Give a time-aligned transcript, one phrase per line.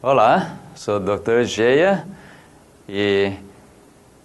[0.00, 1.42] Olá, sou o Dr.
[1.42, 2.06] Geia
[2.88, 3.32] e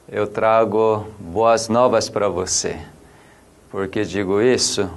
[0.07, 2.77] eu trago boas novas para você.
[3.71, 4.87] Por que digo isso?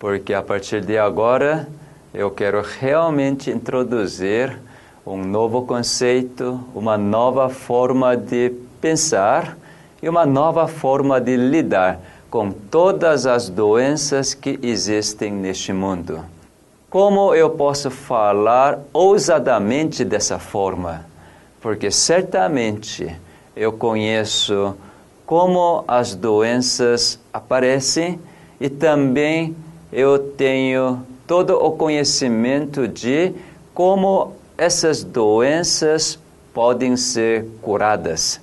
[0.00, 1.68] Porque a partir de agora
[2.12, 4.58] eu quero realmente introduzir
[5.06, 9.56] um novo conceito, uma nova forma de pensar
[10.02, 16.24] e uma nova forma de lidar com todas as doenças que existem neste mundo.
[16.92, 21.06] Como eu posso falar ousadamente dessa forma?
[21.58, 23.18] Porque certamente
[23.56, 24.76] eu conheço
[25.24, 28.20] como as doenças aparecem
[28.60, 29.56] e também
[29.90, 33.32] eu tenho todo o conhecimento de
[33.72, 36.18] como essas doenças
[36.52, 38.38] podem ser curadas.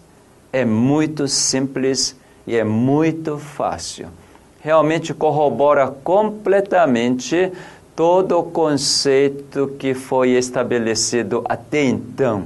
[0.51, 2.15] É muito simples
[2.47, 4.07] e é muito fácil.
[4.59, 7.51] Realmente corrobora completamente
[7.99, 12.45] todo o conceito que foi estabelecido até então.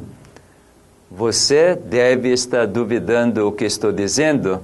[1.11, 4.59] Você deve estar duvidando o que estou dizendo,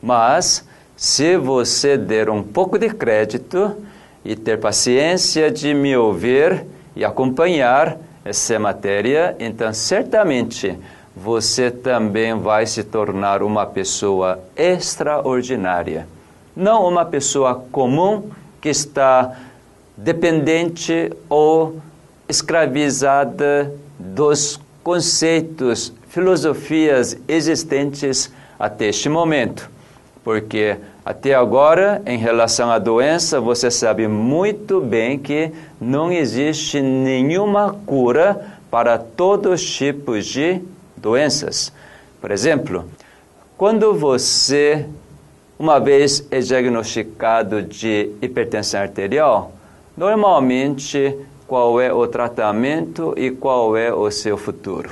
[0.00, 0.64] mas
[0.96, 3.74] se você der um pouco de crédito
[4.24, 10.78] e ter paciência de me ouvir e acompanhar essa matéria, então certamente
[11.16, 16.06] você também vai se tornar uma pessoa extraordinária.
[16.54, 19.36] Não uma pessoa comum que está
[19.98, 21.80] dependente ou
[22.28, 29.68] escravizada dos conceitos, filosofias existentes até este momento.
[30.22, 37.74] Porque até agora, em relação à doença, você sabe muito bem que não existe nenhuma
[37.84, 38.40] cura
[38.70, 40.60] para todos os tipos de
[40.96, 41.72] doenças.
[42.20, 42.84] Por exemplo,
[43.56, 44.86] quando você
[45.58, 49.52] uma vez é diagnosticado de hipertensão arterial,
[49.98, 54.90] normalmente qual é o tratamento e qual é o seu futuro?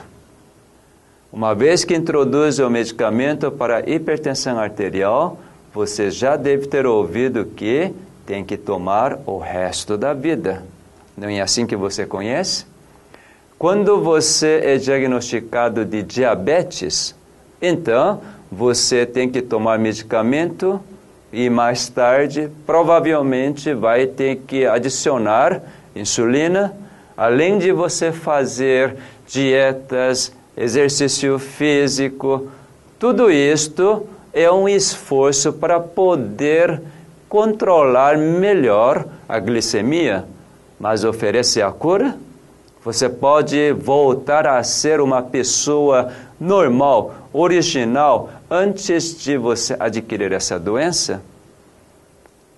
[1.32, 5.38] Uma vez que introduz o medicamento para hipertensão arterial,
[5.72, 7.92] você já deve ter ouvido que
[8.24, 10.64] tem que tomar o resto da vida.
[11.16, 12.66] Não é assim que você conhece?
[13.56, 17.14] Quando você é diagnosticado de diabetes,
[17.62, 18.20] então
[18.50, 20.80] você tem que tomar medicamento
[21.32, 25.60] e mais tarde provavelmente vai ter que adicionar
[25.94, 26.74] insulina,
[27.16, 32.48] além de você fazer dietas, exercício físico,
[32.98, 36.80] tudo isto é um esforço para poder
[37.28, 40.24] controlar melhor a glicemia,
[40.78, 42.16] mas oferece a cura?
[42.84, 51.22] Você pode voltar a ser uma pessoa normal, original, antes de você adquirir essa doença?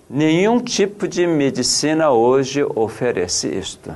[0.09, 3.93] Nenhum tipo de medicina hoje oferece isto.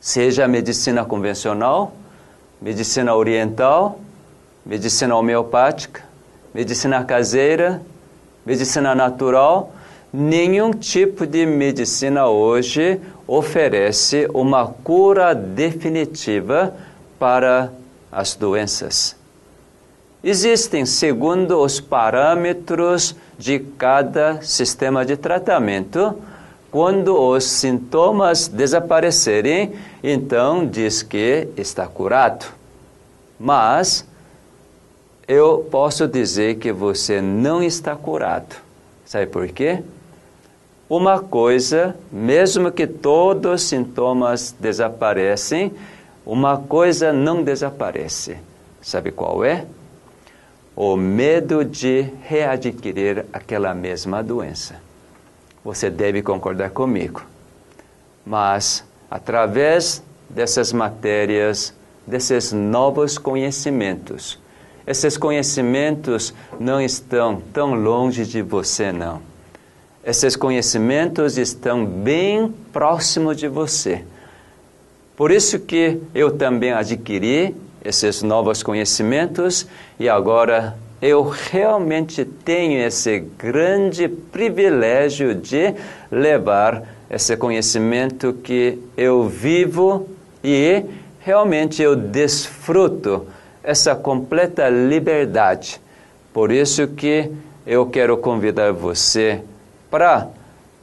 [0.00, 1.92] Seja a medicina convencional,
[2.60, 4.00] medicina oriental,
[4.66, 6.02] medicina homeopática,
[6.52, 7.80] medicina caseira,
[8.44, 9.72] medicina natural,
[10.12, 16.74] nenhum tipo de medicina hoje oferece uma cura definitiva
[17.18, 17.72] para
[18.10, 19.21] as doenças.
[20.24, 26.16] Existem, segundo os parâmetros de cada sistema de tratamento,
[26.70, 29.72] quando os sintomas desaparecerem,
[30.02, 32.46] então diz que está curado.
[33.38, 34.06] Mas
[35.26, 38.54] eu posso dizer que você não está curado.
[39.04, 39.82] Sabe por quê?
[40.88, 45.72] Uma coisa, mesmo que todos os sintomas desaparecem,
[46.24, 48.36] uma coisa não desaparece.
[48.80, 49.66] Sabe qual é?
[50.74, 54.76] O medo de readquirir aquela mesma doença.
[55.64, 57.22] Você deve concordar comigo.
[58.24, 61.74] Mas, através dessas matérias,
[62.06, 64.38] desses novos conhecimentos,
[64.86, 69.32] esses conhecimentos não estão tão longe de você, não
[70.04, 74.04] esses conhecimentos estão bem próximo de você.
[75.16, 77.54] Por isso que eu também adquiri
[77.84, 79.66] esses novos conhecimentos
[79.98, 85.74] e agora eu realmente tenho esse grande privilégio de
[86.10, 90.08] levar esse conhecimento que eu vivo
[90.44, 90.84] e
[91.20, 93.26] realmente eu desfruto
[93.64, 95.80] essa completa liberdade.
[96.32, 97.30] Por isso que
[97.66, 99.42] eu quero convidar você
[99.90, 100.28] para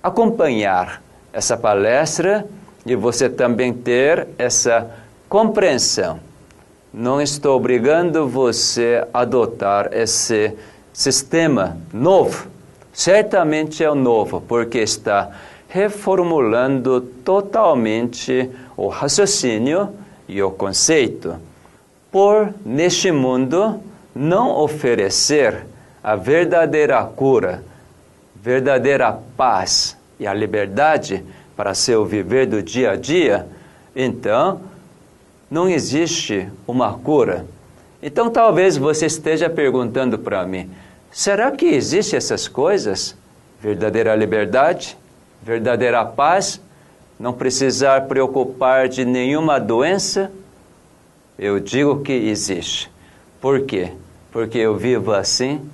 [0.04, 2.46] acompanhar essa palestra
[2.86, 4.90] e você também ter essa
[5.28, 6.29] compreensão.
[6.94, 10.54] Não estou obrigando você a adotar esse
[10.92, 12.48] sistema novo.
[12.92, 15.30] Certamente é o novo, porque está
[15.68, 19.90] reformulando totalmente o raciocínio
[20.28, 21.36] e o conceito,
[22.12, 23.80] por neste mundo
[24.16, 25.68] não oferecer
[26.04, 27.64] a verdadeira cura,
[28.36, 31.24] verdadeira paz e a liberdade
[31.56, 33.46] para seu viver do dia a dia,
[33.96, 34.60] então
[35.50, 37.46] não existe uma cura.
[38.02, 40.70] Então talvez você esteja perguntando para mim:
[41.12, 43.18] será que existem essas coisas?
[43.62, 44.98] Verdadeira liberdade,
[45.42, 46.62] verdadeira paz,
[47.20, 50.32] não precisar preocupar de nenhuma doença?
[51.38, 52.90] Eu digo que existe.
[53.42, 53.92] Por quê?
[54.32, 55.70] Porque eu vivo assim.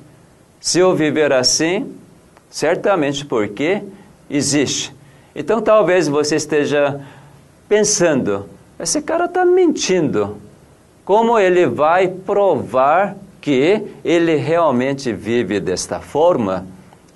[0.59, 1.95] Se eu viver assim,
[2.49, 3.83] certamente porque
[4.29, 4.95] existe.
[5.35, 6.99] Então talvez você esteja
[7.67, 8.49] pensando:
[8.79, 10.37] esse cara está mentindo.
[11.03, 16.65] Como ele vai provar que ele realmente vive desta forma?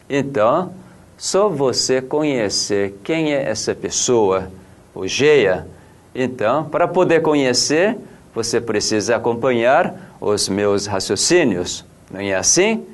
[0.10, 0.72] Então,
[1.18, 4.50] só você conhecer quem é essa pessoa,
[4.94, 5.68] o Geia.
[6.14, 7.98] Então, para poder conhecer,
[8.34, 11.84] você precisa acompanhar os meus raciocínios.
[12.10, 12.86] Não é assim?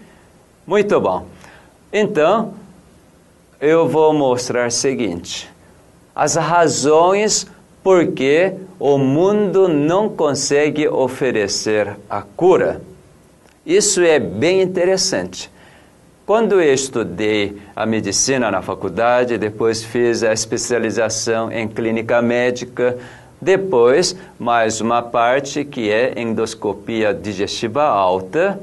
[0.65, 1.25] Muito bom.
[1.91, 2.53] Então,
[3.61, 5.49] eu vou mostrar o seguinte:
[6.15, 7.47] as razões
[7.85, 12.81] por que o mundo não consegue oferecer a cura.
[13.63, 15.51] Isso é bem interessante.
[16.25, 22.97] Quando eu estudei a medicina na faculdade, depois fiz a especialização em clínica médica,
[23.39, 28.59] depois mais uma parte que é endoscopia digestiva alta,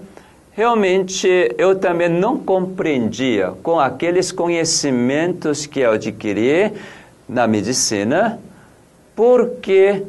[0.50, 6.72] realmente eu também não compreendia com aqueles conhecimentos que eu adquiri
[7.28, 8.40] na medicina,
[9.14, 10.02] porque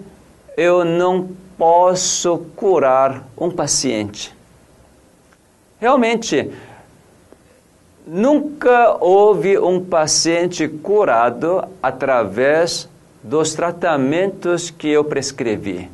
[0.55, 4.33] eu não posso curar um paciente.
[5.79, 6.51] Realmente,
[8.07, 12.89] nunca houve um paciente curado através
[13.21, 15.89] dos tratamentos que eu prescrevi.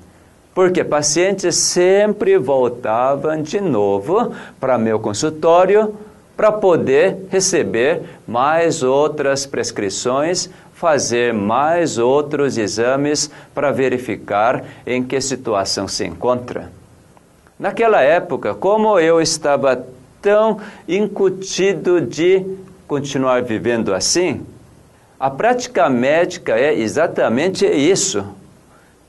[0.53, 5.95] Porque pacientes sempre voltavam de novo para meu consultório
[6.35, 10.49] para poder receber mais outras prescrições,
[10.79, 16.71] fazer mais outros exames para verificar em que situação se encontra.
[17.59, 19.85] Naquela época, como eu estava
[20.21, 22.45] tão incutido de
[22.87, 24.41] continuar vivendo assim,
[25.19, 28.23] a prática médica é exatamente isso.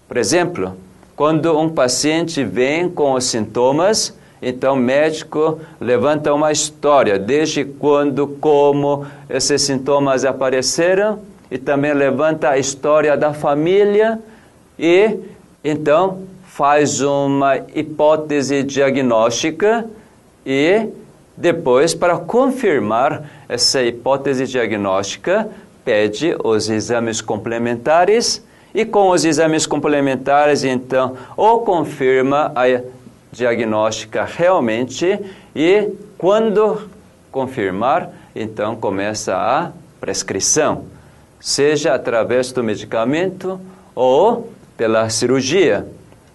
[0.08, 0.76] Por exemplo,
[1.14, 4.12] quando um paciente vem com os sintomas,
[4.42, 12.50] então o médico levanta uma história desde quando, como esses sintomas apareceram e também levanta
[12.50, 14.18] a história da família
[14.78, 15.18] e
[15.64, 19.84] então faz uma hipótese diagnóstica
[20.46, 20.88] e
[21.36, 25.48] depois para confirmar essa hipótese diagnóstica
[25.84, 28.44] pede os exames complementares
[28.74, 32.80] e com os exames complementares então ou confirma a
[33.32, 35.18] diagnóstica realmente
[35.54, 36.88] e quando
[37.32, 40.84] confirmar então começa a prescrição
[41.40, 43.60] seja através do medicamento
[43.94, 45.86] ou pela cirurgia.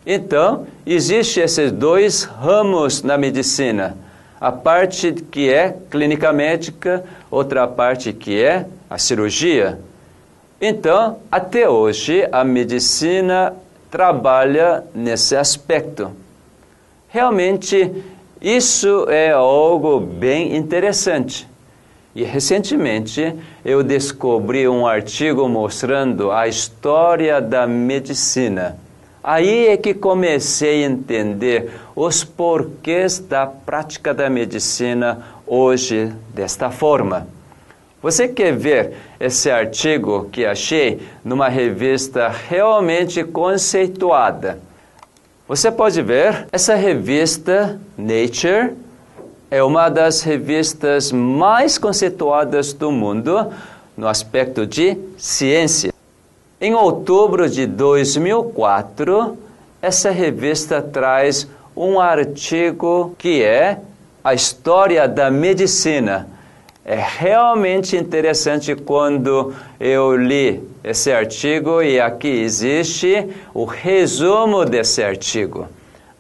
[0.06, 3.98] Então, existem esses dois ramos na medicina.
[4.42, 9.80] A parte que é clínica médica, outra parte que é a cirurgia.
[10.60, 13.54] Então, até hoje, a medicina
[13.90, 16.12] trabalha nesse aspecto.
[17.10, 17.92] Realmente,
[18.42, 21.48] isso é algo bem interessante.
[22.16, 28.78] E recentemente eu descobri um artigo mostrando a história da medicina.
[29.22, 37.28] Aí é que comecei a entender os porquês da prática da medicina hoje desta forma.
[38.02, 44.60] Você quer ver esse artigo que achei numa revista realmente conceituada?
[45.48, 48.74] Você pode ver essa revista Nature
[49.56, 53.54] é uma das revistas mais conceituadas do mundo
[53.96, 55.94] no aspecto de ciência.
[56.60, 59.38] Em outubro de 2004,
[59.82, 63.80] essa revista traz um artigo que é
[64.22, 66.28] a história da medicina.
[66.84, 75.66] É realmente interessante quando eu li esse artigo e aqui existe o resumo desse artigo.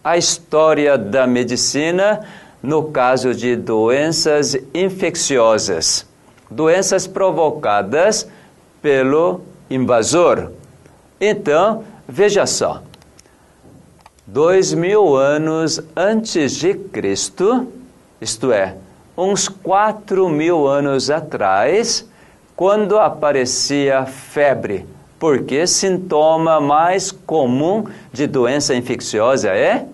[0.01, 2.25] A história da medicina
[2.65, 6.05] no caso de doenças infecciosas,
[6.49, 8.27] doenças provocadas
[8.81, 10.51] pelo invasor.
[11.19, 12.81] Então, veja só,
[14.25, 17.67] dois mil anos antes de Cristo,
[18.19, 18.75] isto é,
[19.17, 22.07] uns quatro mil anos atrás,
[22.55, 24.85] quando aparecia febre
[25.19, 29.85] porque sintoma mais comum de doença infecciosa é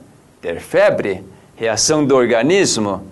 [0.42, 1.24] ter febre,
[1.62, 3.03] reação do organismo.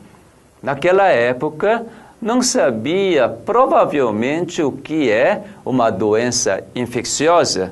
[0.64, 1.86] Naquela época,
[2.20, 7.72] não sabia provavelmente o que é uma doença infecciosa,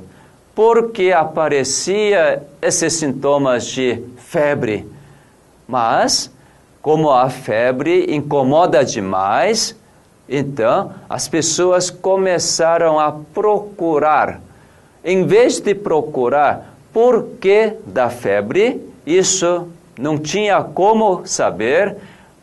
[0.53, 4.87] porque aparecia esses sintomas de febre.
[5.67, 6.29] Mas,
[6.79, 9.75] como a febre incomoda demais,
[10.29, 14.39] então as pessoas começaram a procurar.
[15.03, 19.67] Em vez de procurar por que da febre, isso
[19.97, 21.95] não tinha como saber.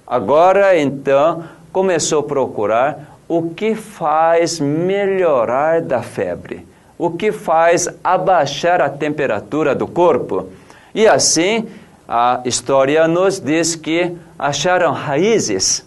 [0.07, 6.67] Agora, então, começou a procurar o que faz melhorar da febre,
[6.99, 10.49] o que faz abaixar a temperatura do corpo.
[10.95, 11.67] E assim,
[12.07, 15.87] a história nos diz que acharam raízes.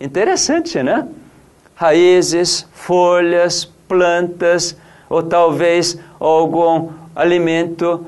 [0.00, 1.08] Interessante, né?
[1.74, 4.76] Raízes, folhas, plantas,
[5.08, 8.06] ou talvez algum alimento.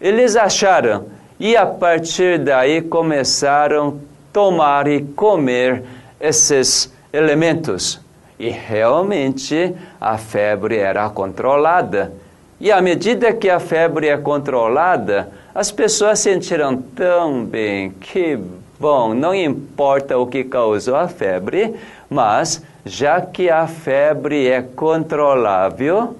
[0.00, 1.13] Eles acharam
[1.44, 3.92] e a partir daí começaram a
[4.32, 5.84] tomar e comer
[6.18, 8.00] esses elementos.
[8.38, 12.14] E realmente a febre era controlada.
[12.58, 18.38] E à medida que a febre é controlada, as pessoas sentiram tão bem, que
[18.80, 21.74] bom, não importa o que causou a febre,
[22.08, 26.16] mas já que a febre é controlável,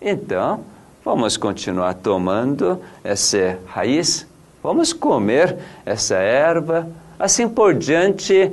[0.00, 0.60] então
[1.04, 4.26] vamos continuar tomando essa raiz,
[4.62, 6.88] vamos comer essa erva,
[7.18, 8.52] assim por diante,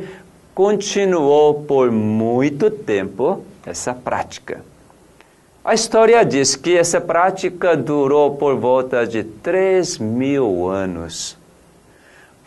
[0.53, 4.61] continuou por muito tempo essa prática.
[5.63, 11.35] A história diz que essa prática durou por volta de 3 mil anos.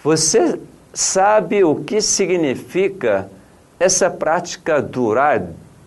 [0.04, 0.58] Você
[0.94, 3.28] sabe o que significa
[3.78, 5.42] essa prática durar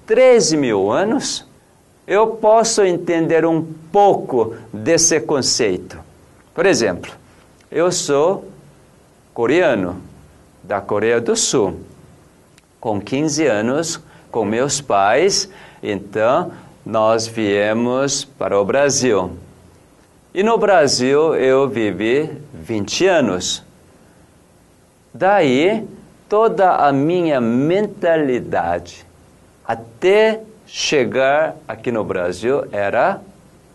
[0.05, 1.47] 13 mil anos?
[2.05, 5.97] Eu posso entender um pouco desse conceito.
[6.53, 7.13] Por exemplo,
[7.71, 8.49] eu sou
[9.33, 10.01] coreano,
[10.63, 11.79] da Coreia do Sul
[12.79, 14.01] com 15 anos
[14.31, 15.49] com meus pais,
[15.83, 16.51] então
[16.85, 19.37] nós viemos para o Brasil.
[20.33, 23.63] E no Brasil eu vivi 20 anos.
[25.13, 25.85] Daí,
[26.29, 29.05] toda a minha mentalidade
[29.67, 33.21] até chegar aqui no Brasil era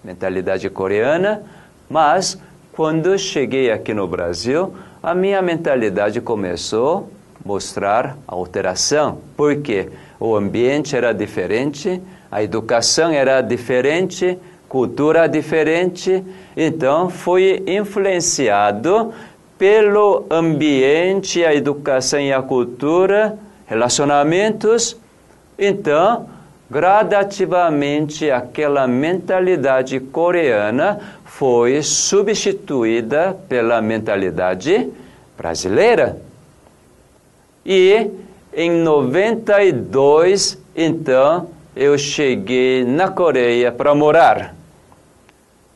[0.03, 1.43] mentalidade coreana,
[1.89, 2.39] mas
[2.77, 7.09] quando cheguei aqui no Brasil, a minha mentalidade começou
[7.43, 9.89] mostrar a alteração, porque
[10.21, 16.23] o ambiente era diferente, a educação era diferente, cultura diferente,
[16.57, 19.15] então fui influenciado
[19.57, 24.97] pelo ambiente, a educação e a cultura, relacionamentos.
[25.59, 26.27] Então,
[26.71, 34.91] gradativamente aquela mentalidade coreana foi substituída pela mentalidade
[35.37, 36.21] brasileira.
[37.65, 38.11] E
[38.53, 44.55] em 92, então, eu cheguei na Coreia para morar.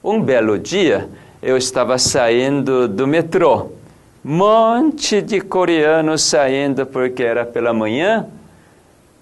[0.03, 1.09] Um belo dia,
[1.43, 3.71] eu estava saindo do metrô.
[4.25, 8.27] Monte de coreanos saindo porque era pela manhã.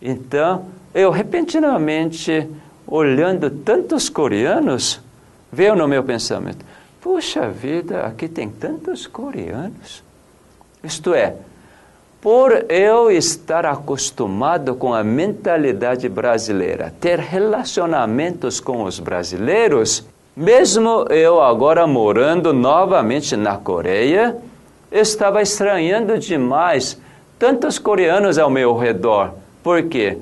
[0.00, 2.49] Então, eu repentinamente,
[2.87, 5.00] olhando tantos coreanos,
[5.52, 6.64] veio no meu pensamento:
[7.00, 10.02] puxa vida, aqui tem tantos coreanos.
[10.83, 11.35] Isto é,
[12.21, 20.04] por eu estar acostumado com a mentalidade brasileira, ter relacionamentos com os brasileiros,
[20.37, 24.37] mesmo eu agora morando novamente na Coreia,
[24.90, 27.00] estava estranhando demais
[27.38, 29.35] tantos coreanos ao meu redor.
[29.62, 30.18] Por quê?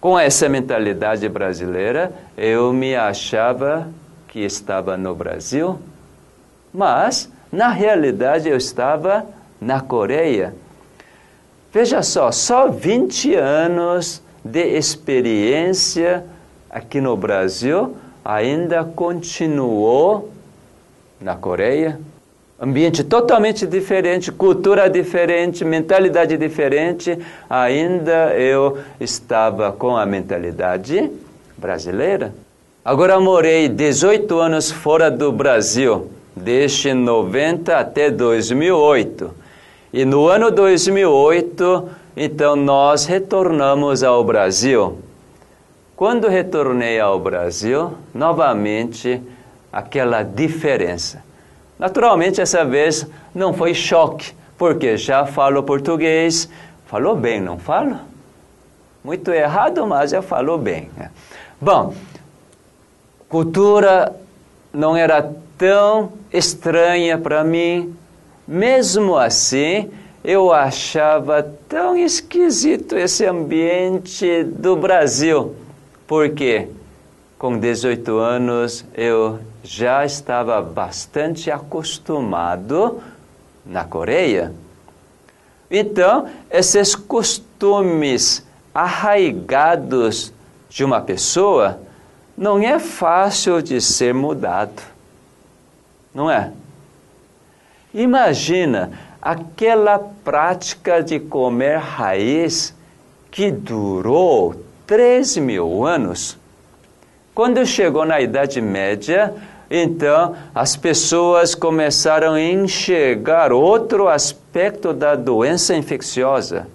[0.00, 3.88] Com essa mentalidade brasileira, eu me achava
[4.28, 5.78] que estava no Brasil,
[6.72, 9.26] mas na realidade eu estava
[9.60, 10.54] na Coreia.
[11.70, 16.24] Veja só, só 20 anos de experiência
[16.70, 20.30] aqui no Brasil ainda continuou
[21.20, 22.00] na Coreia.
[22.62, 27.18] Ambiente totalmente diferente, cultura diferente, mentalidade diferente.
[27.48, 31.10] Ainda eu estava com a mentalidade
[31.56, 32.34] brasileira.
[32.84, 39.30] Agora morei 18 anos fora do Brasil, desde 90 até 2008.
[39.90, 44.98] E no ano 2008, então nós retornamos ao Brasil.
[45.96, 49.18] Quando retornei ao Brasil, novamente
[49.72, 51.29] aquela diferença.
[51.80, 56.46] Naturalmente, essa vez não foi choque, porque já falo português,
[56.84, 57.96] falou bem, não falo?
[59.02, 60.90] Muito errado, mas já falou bem.
[60.94, 61.10] Né?
[61.58, 61.94] Bom,
[63.30, 64.14] cultura
[64.74, 67.96] não era tão estranha para mim.
[68.46, 69.90] Mesmo assim,
[70.22, 75.56] eu achava tão esquisito esse ambiente do Brasil.
[76.06, 76.68] Porque
[77.38, 83.02] com 18 anos eu já estava bastante acostumado
[83.64, 84.52] na Coreia.
[85.70, 90.32] Então, esses costumes arraigados
[90.68, 91.80] de uma pessoa
[92.36, 94.82] não é fácil de ser mudado.
[96.14, 96.52] Não é?
[97.92, 98.90] Imagina
[99.20, 102.74] aquela prática de comer raiz
[103.30, 106.38] que durou 3 mil anos.
[107.34, 109.34] Quando chegou na Idade Média,
[109.70, 116.66] então as pessoas começaram a enxergar outro aspecto da doença infecciosa.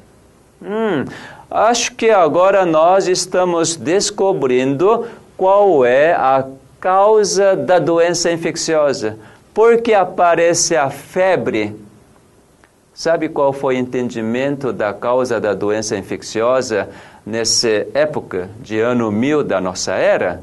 [0.62, 1.04] Hum,
[1.52, 6.46] acho que agora nós estamos descobrindo qual é a
[6.80, 9.18] causa da doença infecciosa.
[9.54, 11.76] Por que aparece a febre?
[12.94, 16.88] Sabe qual foi o entendimento da causa da doença infecciosa
[17.26, 20.42] nessa época de ano mil da nossa era?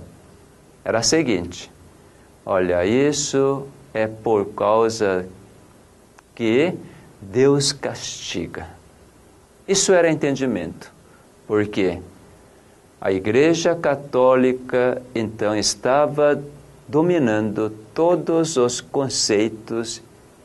[0.84, 1.70] Era a seguinte:
[2.44, 5.26] olha, isso é por causa
[6.34, 6.74] que
[7.20, 8.66] Deus castiga.
[9.66, 10.92] Isso era entendimento.
[11.46, 12.00] Por quê?
[13.00, 16.42] A Igreja Católica então estava
[16.86, 20.02] dominando todos os conceitos,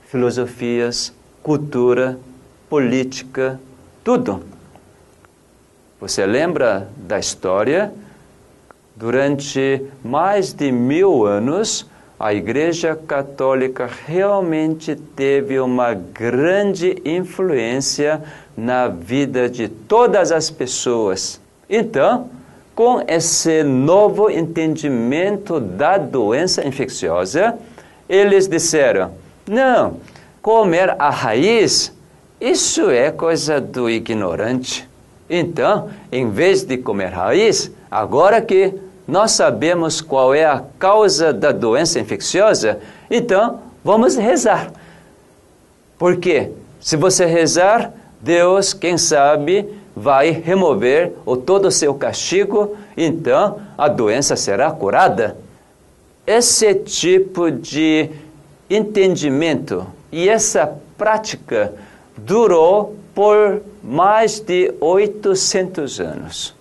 [0.07, 1.13] filosofias,
[1.43, 2.17] cultura,
[2.69, 3.59] política,
[4.03, 4.43] tudo.
[5.99, 7.93] Você lembra da história?
[8.97, 11.85] Durante mais de mil anos,
[12.19, 18.23] a Igreja Católica realmente teve uma grande influência
[18.57, 21.39] na vida de todas as pessoas.
[21.69, 22.27] Então,
[22.73, 27.55] com esse novo entendimento da doença infecciosa,
[28.09, 29.11] eles disseram:
[29.47, 29.97] não,
[30.41, 31.93] comer a raiz,
[32.41, 34.89] isso é coisa do ignorante.
[35.29, 41.51] Então, em vez de comer raiz, agora que nós sabemos qual é a causa da
[41.51, 44.71] doença infecciosa, então vamos rezar.
[45.97, 53.59] Porque se você rezar, Deus, quem sabe, vai remover o todo o seu castigo, então
[53.77, 55.37] a doença será curada.
[56.25, 58.09] Esse tipo de
[58.69, 61.73] entendimento e essa prática
[62.17, 66.56] durou por mais de 800 anos.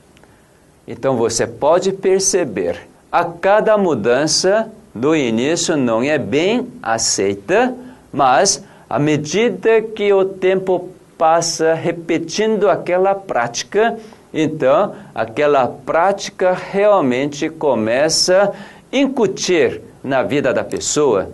[0.87, 7.75] Então você pode perceber, a cada mudança do início não é bem aceita,
[8.13, 13.99] mas à medida que o tempo passa repetindo aquela prática,
[14.33, 18.53] então aquela prática realmente começa
[18.93, 21.31] a incutir na vida da pessoa.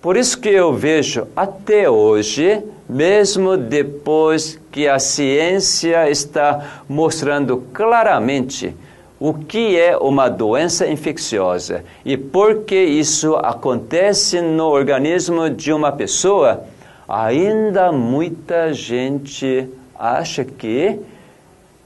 [0.00, 8.74] Por isso que eu vejo até hoje, mesmo depois que a ciência está mostrando claramente
[9.18, 15.92] o que é uma doença infecciosa e por que isso acontece no organismo de uma
[15.92, 16.64] pessoa,
[17.06, 20.98] ainda muita gente acha que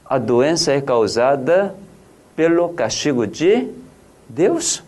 [0.05, 1.75] a doença é causada
[2.33, 3.67] pelo castigo de
[4.29, 4.81] Deus.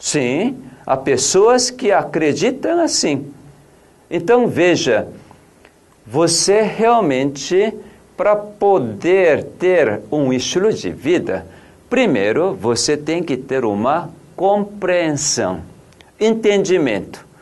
[0.00, 3.32] Sim, há pessoas que acreditam assim.
[4.10, 5.08] Então veja,
[6.06, 7.72] você realmente,
[8.16, 11.46] para poder ter um estilo de vida,
[11.88, 15.62] primeiro você tem que ter uma compreensão,
[16.18, 17.32] entendimento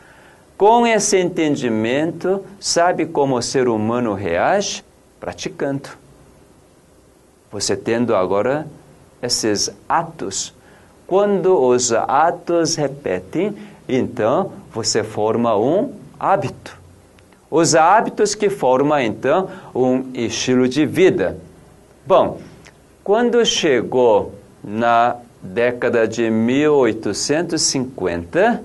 [0.61, 4.85] com esse entendimento, sabe como o ser humano reage?
[5.19, 5.89] Praticando.
[7.51, 8.67] Você tendo agora
[9.23, 10.53] esses atos.
[11.11, 13.53] Quando os atos repetem,
[13.85, 16.79] então você forma um hábito.
[17.49, 21.37] Os hábitos que formam então um estilo de vida.
[22.07, 22.39] Bom,
[23.03, 28.63] quando chegou na década de 1850,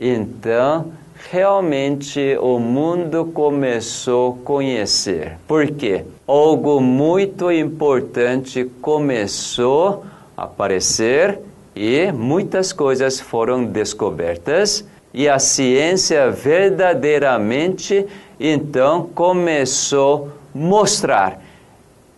[0.00, 0.92] então
[1.30, 5.36] realmente o mundo começou a conhecer.
[5.46, 6.06] Por quê?
[6.26, 18.06] Algo muito importante começou a aparecer e muitas coisas foram descobertas e a ciência verdadeiramente
[18.38, 21.42] então começou a mostrar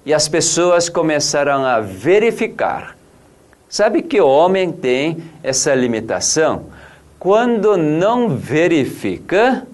[0.05, 2.97] e as pessoas começaram a verificar.
[3.69, 6.67] Sabe que o homem tem essa limitação?
[7.25, 9.67] quando não verifica,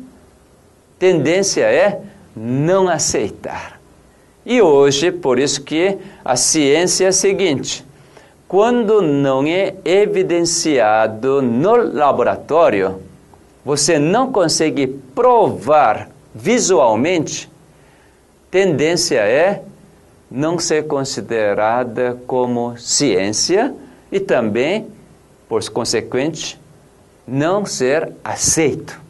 [1.01, 2.01] tendência é
[2.37, 3.81] não aceitar.
[4.47, 7.85] E hoje, por isso que a ciência é a seguinte:
[8.51, 13.01] quando não é evidenciado no laboratório,
[13.65, 17.49] você não consegue provar visualmente,
[18.51, 19.63] tendência é
[20.29, 23.73] não ser considerada como ciência
[24.11, 24.89] e também,
[25.49, 26.61] por consequente,
[27.25, 29.01] não ser aceito.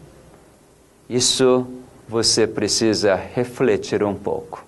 [1.08, 1.66] Isso
[2.06, 4.62] você precisa refletir um pouco.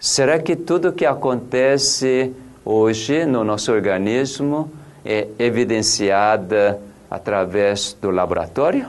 [0.00, 2.32] Será que tudo que acontece
[2.66, 4.68] hoje no nosso organismo
[5.04, 8.88] é evidenciada através do laboratório?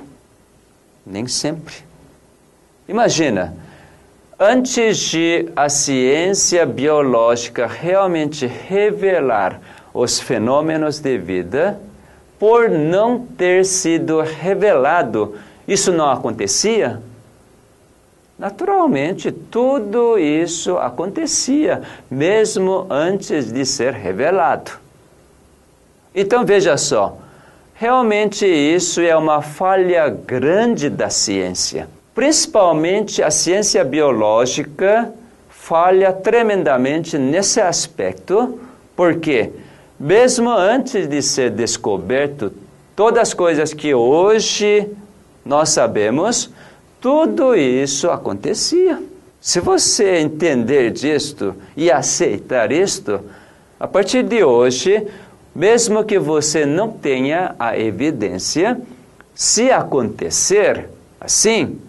[1.06, 1.76] Nem sempre.
[2.90, 3.56] Imagina,
[4.40, 9.62] antes de a ciência biológica realmente revelar
[9.94, 11.80] os fenômenos de vida,
[12.40, 15.36] por não ter sido revelado,
[15.68, 17.00] isso não acontecia?
[18.38, 24.72] Naturalmente, tudo isso acontecia, mesmo antes de ser revelado.
[26.14, 27.18] Então veja só,
[27.74, 31.90] realmente isso é uma falha grande da ciência.
[32.14, 35.12] Principalmente a ciência biológica
[35.50, 38.60] falha tremendamente nesse aspecto,
[38.96, 39.52] porque
[40.00, 42.54] mesmo antes de ser descoberto
[42.96, 44.88] todas as coisas que hoje
[45.44, 46.52] nós sabemos,
[47.02, 49.02] tudo isso acontecia.
[49.40, 53.22] Se você entender disto e aceitar isto,
[53.80, 55.08] a partir de hoje,
[55.56, 58.80] mesmo que você não tenha a evidência,
[59.34, 61.80] se acontecer assim,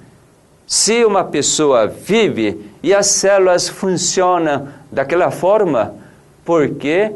[0.67, 5.95] se uma pessoa vive e as células funcionam daquela forma,
[6.45, 7.13] porque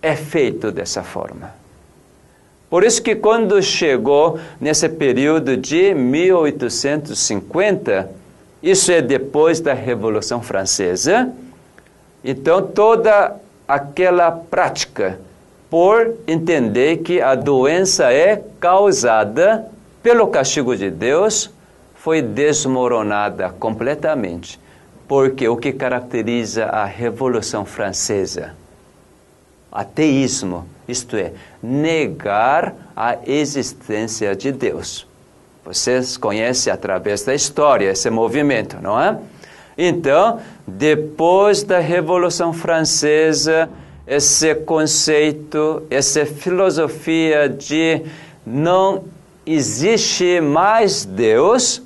[0.00, 1.59] é feito dessa forma.
[2.70, 8.08] Por isso que quando chegou nesse período de 1850,
[8.62, 11.32] isso é depois da Revolução Francesa,
[12.22, 13.34] então toda
[13.66, 15.18] aquela prática
[15.68, 19.66] por entender que a doença é causada
[20.02, 21.50] pelo castigo de Deus
[21.94, 24.60] foi desmoronada completamente.
[25.08, 28.59] Porque o que caracteriza a Revolução Francesa?
[29.72, 35.06] Ateísmo isto é, negar a existência de Deus.
[35.64, 39.18] Vocês conhecem através da história esse movimento, não é?
[39.78, 43.68] Então, depois da Revolução Francesa,
[44.06, 48.02] esse conceito, essa filosofia de
[48.44, 49.04] não
[49.46, 51.82] existe mais Deus,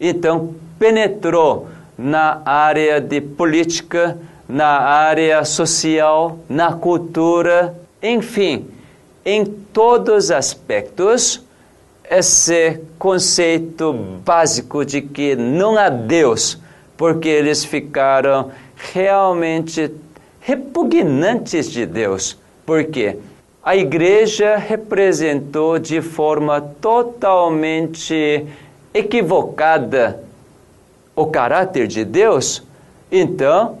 [0.00, 4.16] então penetrou na área de política,
[4.48, 8.68] na área social, na cultura enfim,
[9.24, 11.42] em todos os aspectos,
[12.08, 13.92] esse conceito
[14.24, 16.58] básico de que não há Deus,
[16.96, 18.52] porque eles ficaram
[18.92, 19.92] realmente
[20.40, 22.38] repugnantes de Deus.
[22.64, 23.16] Por quê?
[23.62, 28.46] A igreja representou de forma totalmente
[28.94, 30.22] equivocada
[31.16, 32.62] o caráter de Deus.
[33.10, 33.78] Então,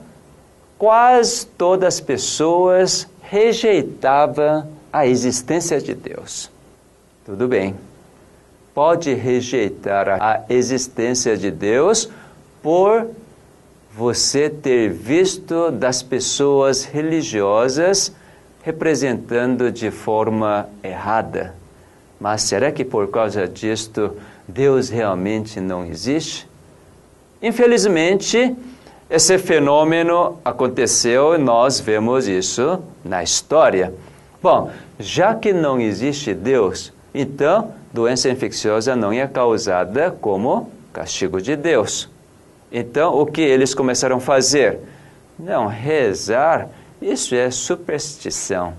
[0.78, 6.50] quase todas as pessoas rejeitava a existência de Deus.
[7.24, 7.74] Tudo bem.
[8.74, 12.08] Pode rejeitar a existência de Deus
[12.62, 13.08] por
[13.96, 18.12] você ter visto das pessoas religiosas
[18.62, 21.54] representando de forma errada.
[22.20, 26.46] Mas será que por causa disto Deus realmente não existe?
[27.40, 28.54] Infelizmente,
[29.08, 33.94] esse fenômeno aconteceu e nós vemos isso na história.
[34.42, 41.54] Bom, já que não existe Deus, então doença infecciosa não é causada como castigo de
[41.54, 42.08] Deus.
[42.70, 44.78] Então, o que eles começaram a fazer?
[45.38, 46.68] Não, rezar,
[47.00, 48.74] isso é superstição.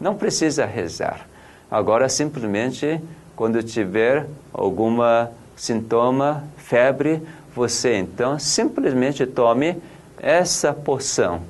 [0.00, 1.26] Não precisa rezar.
[1.70, 3.00] Agora, simplesmente,
[3.34, 7.22] quando tiver alguma sintoma, febre,
[7.54, 9.76] você então simplesmente tome
[10.20, 11.42] essa poção.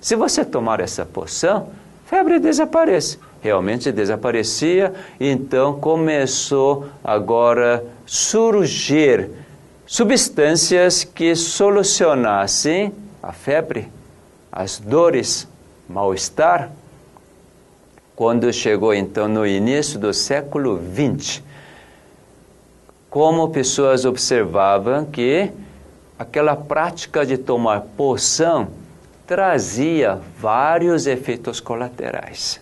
[0.00, 1.70] Se você tomar essa poção,
[2.04, 3.18] febre desaparece.
[3.40, 9.30] Realmente desaparecia, então começou agora surgir
[9.86, 12.92] substâncias que solucionassem
[13.22, 13.88] a febre,
[14.50, 15.46] as dores,
[15.88, 16.70] mal-estar.
[18.16, 21.42] Quando chegou então no início do século XX,
[23.16, 25.50] como pessoas observavam que
[26.18, 28.68] aquela prática de tomar poção
[29.26, 32.60] trazia vários efeitos colaterais.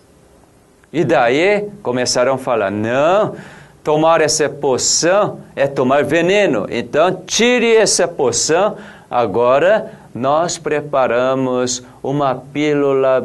[0.93, 3.35] E daí começaram a falar: não,
[3.83, 8.77] tomar essa poção é tomar veneno, então tire essa poção.
[9.11, 13.21] Agora nós preparamos uma pílula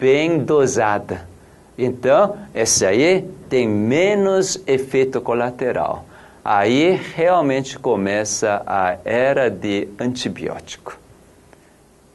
[0.00, 1.28] bem dosada.
[1.78, 6.06] Então, essa aí tem menos efeito colateral.
[6.44, 10.98] Aí realmente começa a era de antibiótico.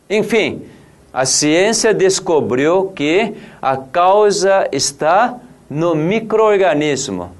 [0.09, 0.65] Enfim,
[1.13, 7.31] a ciência descobriu que a causa está no microorganismo.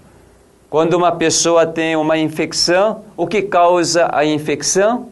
[0.70, 5.10] Quando uma pessoa tem uma infecção, o que causa a infecção?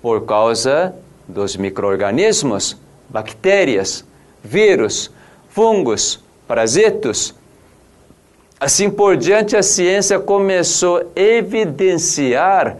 [0.00, 0.94] Por causa
[1.28, 2.76] dos microorganismos,
[3.08, 4.04] bactérias,
[4.42, 5.10] vírus,
[5.48, 7.34] fungos, parasitos.
[8.62, 12.76] Assim por diante, a ciência começou a evidenciar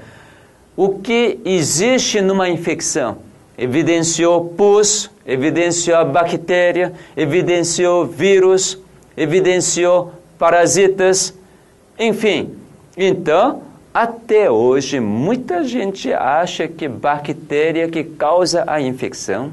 [0.77, 3.17] o que existe numa infecção.
[3.59, 8.79] Evidenciou pus, evidenciou bactéria, evidenciou vírus,
[9.17, 11.35] evidenciou parasitas,
[11.99, 12.55] enfim.
[12.97, 19.53] Então, até hoje, muita gente acha que bactéria que causa a infecção.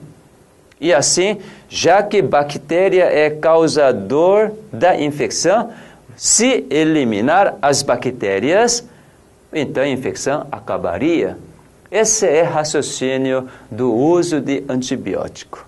[0.80, 5.72] E assim, já que bactéria é causador da infecção,
[6.20, 8.86] se eliminar as bactérias,
[9.54, 11.38] então a infecção acabaria.
[11.90, 15.66] Esse é o raciocínio do uso de antibiótico.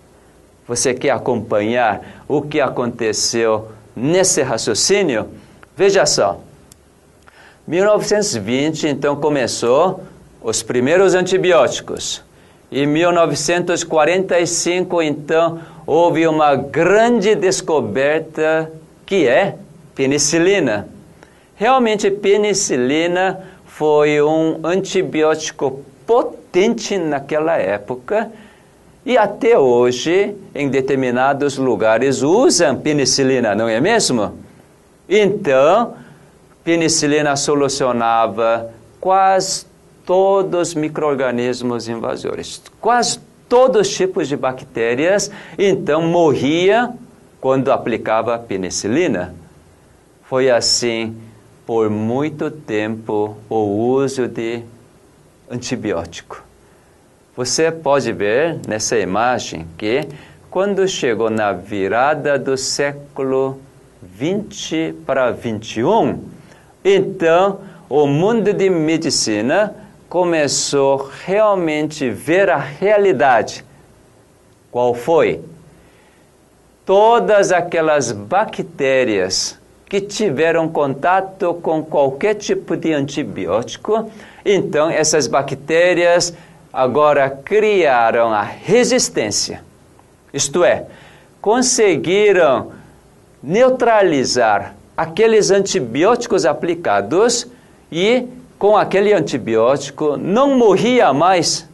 [0.68, 5.30] Você quer acompanhar o que aconteceu nesse raciocínio?
[5.78, 6.42] Veja só.
[7.66, 10.04] 1920, então, começou
[10.44, 12.22] os primeiros antibióticos.
[12.70, 18.70] Em 1945, então, houve uma grande descoberta
[19.06, 19.56] que é
[19.96, 20.88] penicilina.
[21.56, 28.32] Realmente, penicilina foi um antibiótico potente naquela época
[29.06, 34.38] e até hoje, em determinados lugares, usam penicilina, não é mesmo?
[35.10, 35.96] Então,
[36.64, 39.66] penicilina solucionava quase
[40.06, 46.94] todos os micro-organismos invasores, quase todos os tipos de bactérias, então morria
[47.40, 49.34] quando aplicava penicilina.
[50.32, 51.18] Foi assim
[51.66, 54.64] por muito tempo o uso de
[55.50, 56.42] antibiótico.
[57.36, 60.08] Você pode ver nessa imagem que
[60.50, 63.60] quando chegou na virada do século
[64.02, 66.24] 20 para 21,
[66.82, 69.76] então o mundo de medicina
[70.08, 73.66] começou realmente a ver a realidade.
[74.72, 75.42] Qual foi?
[76.86, 79.60] Todas aquelas bactérias
[79.92, 84.10] que tiveram contato com qualquer tipo de antibiótico,
[84.46, 86.34] então essas bactérias
[86.72, 89.62] agora criaram a resistência.
[90.34, 90.86] Isto é,
[91.42, 92.72] conseguiram
[93.44, 97.46] neutralizar aqueles antibióticos aplicados
[97.92, 101.68] e com aquele antibiótico não morria mais.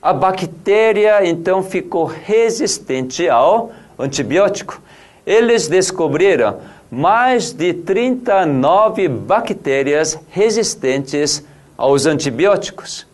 [0.00, 4.80] A bactéria então ficou resistente ao antibiótico.
[5.26, 6.60] Eles descobriram
[6.90, 11.44] mais de 39 bactérias resistentes
[11.76, 13.06] aos antibióticos.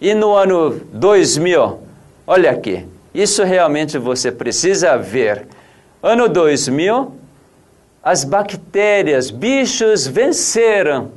[0.00, 1.80] E no ano 2000,
[2.26, 5.46] olha aqui, isso realmente você precisa ver.
[6.02, 7.12] Ano 2000,
[8.02, 11.10] as bactérias, bichos venceram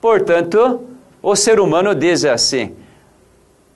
[0.00, 0.84] Portanto,
[1.20, 2.74] o ser humano diz assim: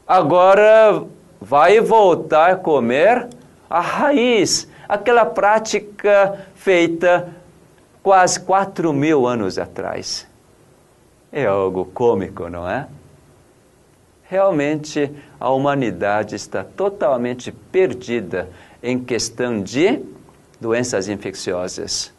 [0.07, 1.03] agora
[1.41, 3.29] vai voltar a comer
[3.69, 7.35] a raiz, aquela prática feita
[8.03, 10.27] quase 4 mil anos atrás.
[11.33, 12.87] É algo cômico, não é?
[14.23, 18.49] Realmente a humanidade está totalmente perdida
[18.83, 20.01] em questão de
[20.61, 22.13] doenças infecciosas.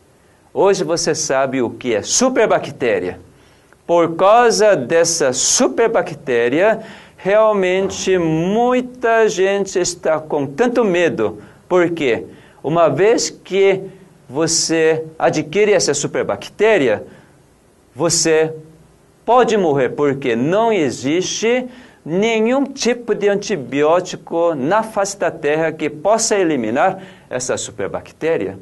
[0.54, 3.20] Hoje você sabe o que é superbactéria
[3.86, 6.80] por causa dessa superbactéria,
[7.18, 11.42] realmente muita gente está com tanto medo.
[11.68, 12.26] Por quê?
[12.64, 13.82] Uma vez que
[14.34, 17.06] você adquire essa superbactéria,
[17.94, 18.52] você
[19.24, 21.70] pode morrer, porque não existe
[22.04, 28.58] nenhum tipo de antibiótico na face da Terra que possa eliminar essa superbactéria.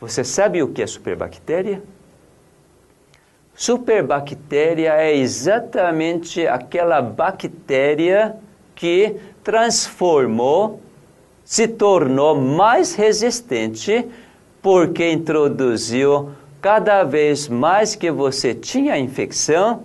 [0.00, 1.80] Você sabe o que é superbactéria?
[3.54, 8.34] Superbactéria é exatamente aquela bactéria
[8.74, 10.80] que transformou,
[11.44, 14.10] se tornou mais resistente
[14.64, 19.82] porque introduziu cada vez mais que você tinha infecção,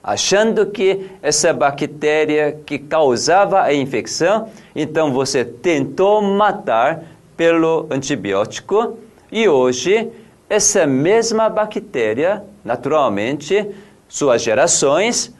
[0.00, 7.02] achando que essa bactéria que causava a infecção, então você tentou matar
[7.36, 8.96] pelo antibiótico
[9.32, 10.08] e hoje
[10.48, 13.66] essa mesma bactéria, naturalmente,
[14.08, 15.34] suas gerações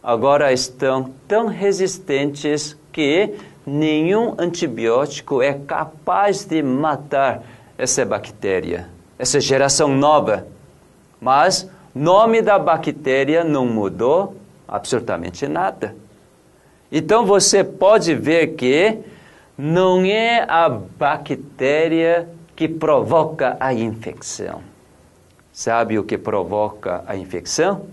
[0.00, 3.34] agora estão tão resistentes que
[3.66, 7.42] nenhum antibiótico é capaz de matar
[7.78, 10.46] essa bactéria, essa geração nova.
[11.20, 14.36] Mas nome da bactéria não mudou
[14.66, 15.94] absolutamente nada.
[16.90, 18.98] Então você pode ver que
[19.56, 24.60] não é a bactéria que provoca a infecção.
[25.52, 27.86] Sabe o que provoca a infecção?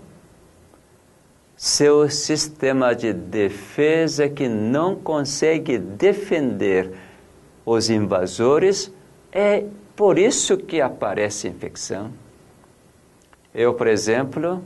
[1.56, 6.92] Seu sistema de defesa que não consegue defender
[7.64, 8.92] os invasores,
[9.38, 12.10] é por isso que aparece infecção.
[13.54, 14.62] Eu, por exemplo,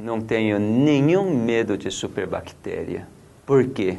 [0.00, 3.06] não tenho nenhum medo de superbactéria.
[3.44, 3.98] Por quê?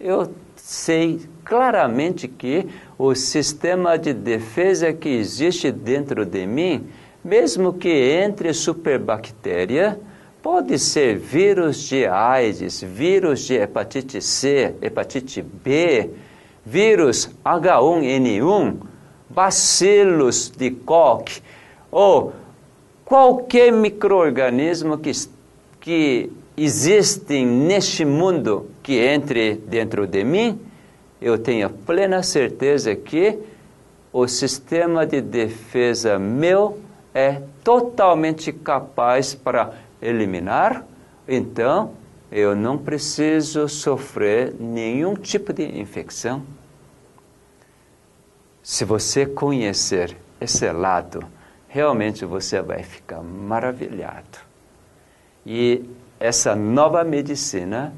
[0.00, 2.66] Eu sei claramente que
[2.98, 6.88] o sistema de defesa que existe dentro de mim,
[7.22, 9.96] mesmo que entre superbactéria,
[10.42, 16.10] pode ser vírus de AIDS, vírus de hepatite C, hepatite B,
[16.66, 18.93] vírus H1N1,
[19.34, 21.42] bacilos de Koch,
[21.90, 22.32] ou
[23.04, 25.12] qualquer microorganismo que,
[25.80, 30.60] que existem neste mundo que entre dentro de mim,
[31.20, 33.38] eu tenho plena certeza que
[34.12, 36.78] o sistema de defesa meu
[37.12, 40.84] é totalmente capaz para eliminar,
[41.26, 41.92] então
[42.30, 46.42] eu não preciso sofrer nenhum tipo de infecção.
[48.64, 51.22] Se você conhecer esse lado,
[51.68, 54.38] realmente você vai ficar maravilhado.
[55.44, 55.84] E
[56.18, 57.92] essa nova medicina,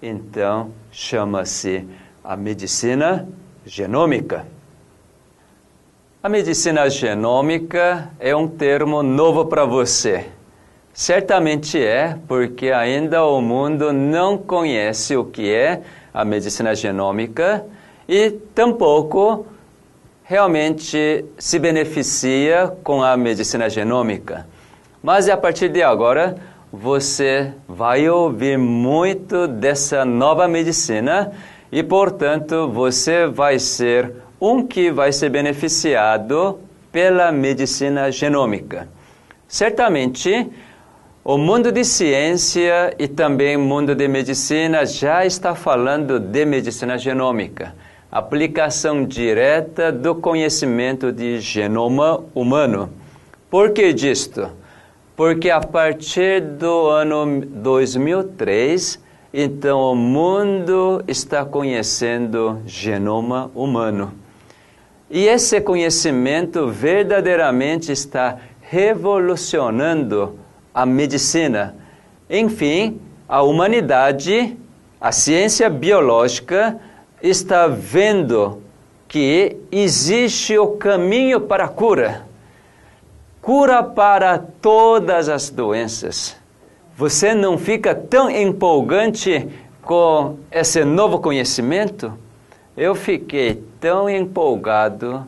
[0.00, 1.84] então, chama-se
[2.22, 3.28] a medicina
[3.66, 4.46] genômica.
[6.22, 10.28] A medicina genômica é um termo novo para você.
[10.94, 15.82] Certamente é, porque ainda o mundo não conhece o que é
[16.14, 17.66] a medicina genômica
[18.06, 19.46] e tampouco
[20.32, 24.46] realmente se beneficia com a medicina genômica.
[25.02, 26.36] Mas a partir de agora,
[26.72, 31.32] você vai ouvir muito dessa nova medicina
[31.70, 36.58] e, portanto, você vai ser um que vai ser beneficiado
[36.90, 38.88] pela medicina genômica.
[39.46, 40.50] Certamente,
[41.22, 46.96] o mundo de ciência e também o mundo de medicina já está falando de medicina
[46.96, 47.74] genômica,
[48.12, 52.90] aplicação direta do conhecimento de genoma humano.
[53.50, 54.50] Por que disto?
[55.16, 59.00] Porque a partir do ano 2003,
[59.32, 64.12] então o mundo está conhecendo genoma humano.
[65.10, 70.38] E esse conhecimento verdadeiramente está revolucionando
[70.74, 71.74] a medicina.
[72.28, 74.54] Enfim, a humanidade,
[75.00, 76.78] a ciência biológica,
[77.22, 78.60] está vendo
[79.08, 82.32] que existe o caminho para a cura
[83.42, 86.36] cura para todas as doenças.
[86.96, 89.48] Você não fica tão empolgante
[89.82, 92.16] com esse novo conhecimento?
[92.76, 95.26] Eu fiquei tão empolgado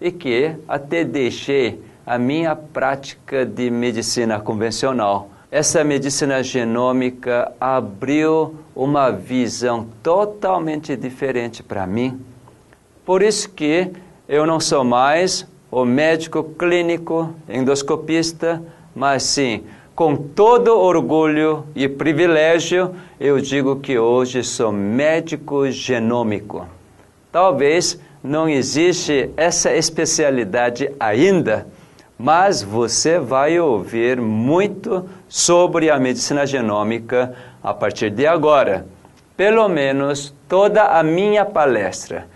[0.00, 5.28] e que até deixei a minha prática de medicina convencional.
[5.56, 12.20] Essa medicina genômica abriu uma visão totalmente diferente para mim.
[13.06, 13.90] Por isso que
[14.28, 18.62] eu não sou mais o médico clínico endoscopista,
[18.94, 19.64] mas sim,
[19.94, 26.68] com todo orgulho e privilégio, eu digo que hoje sou médico genômico.
[27.32, 31.66] Talvez não existe essa especialidade ainda,
[32.18, 38.86] mas você vai ouvir muito sobre a medicina genômica a partir de agora.
[39.36, 42.26] Pelo menos toda a minha palestra,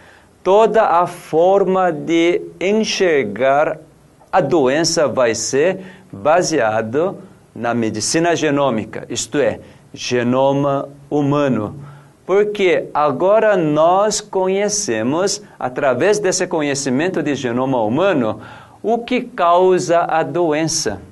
[0.42, 3.79] toda a forma de enxergar
[4.31, 5.81] a doença vai ser
[6.12, 7.18] baseado
[7.55, 9.61] na medicina genômica, isto é,
[9.92, 11.90] genoma humano
[12.31, 18.40] porque agora nós conhecemos, através desse conhecimento de genoma humano,
[18.81, 21.02] o que causa a doença.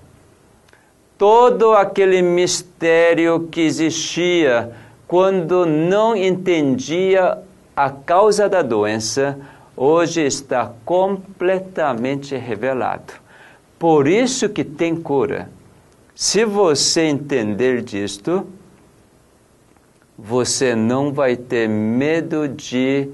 [1.18, 4.70] Todo aquele mistério que existia
[5.08, 7.38] quando não entendia
[7.74, 9.36] a causa da doença,
[9.76, 13.14] hoje está completamente revelado.
[13.78, 15.50] Por isso que tem cura.
[16.14, 18.46] Se você entender disto,
[20.16, 23.08] você não vai ter medo de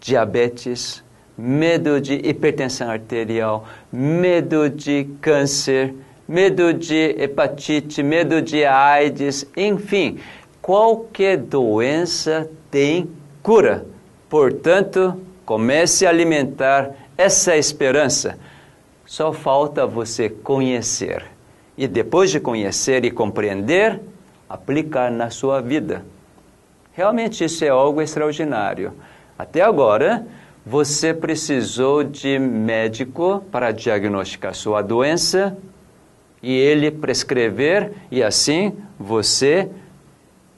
[0.00, 1.02] diabetes,
[1.38, 5.94] medo de hipertensão arterial, medo de câncer,
[6.28, 10.18] medo de hepatite, medo de AIDS, enfim,
[10.60, 13.10] qualquer doença tem
[13.42, 13.86] cura
[14.32, 18.38] Portanto, comece a alimentar essa esperança.
[19.04, 21.26] Só falta você conhecer.
[21.76, 24.00] E depois de conhecer e compreender,
[24.48, 26.02] aplicar na sua vida.
[26.94, 28.94] Realmente isso é algo extraordinário.
[29.38, 30.26] Até agora,
[30.64, 35.54] você precisou de médico para diagnosticar sua doença
[36.42, 39.68] e ele prescrever e assim você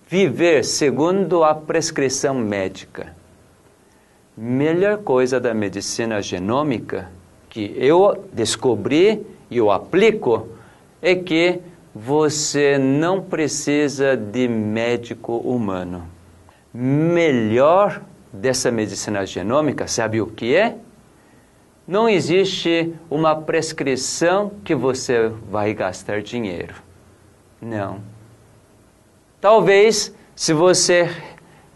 [0.09, 3.14] viver segundo a prescrição médica.
[4.37, 7.11] Melhor coisa da medicina genômica
[7.49, 10.49] que eu descobri e eu aplico
[11.01, 11.61] é que
[11.95, 16.05] você não precisa de médico humano.
[16.72, 20.76] Melhor dessa medicina genômica, sabe o que é?
[21.87, 26.74] Não existe uma prescrição que você vai gastar dinheiro.
[27.61, 28.01] Não.
[29.39, 31.11] Talvez, se você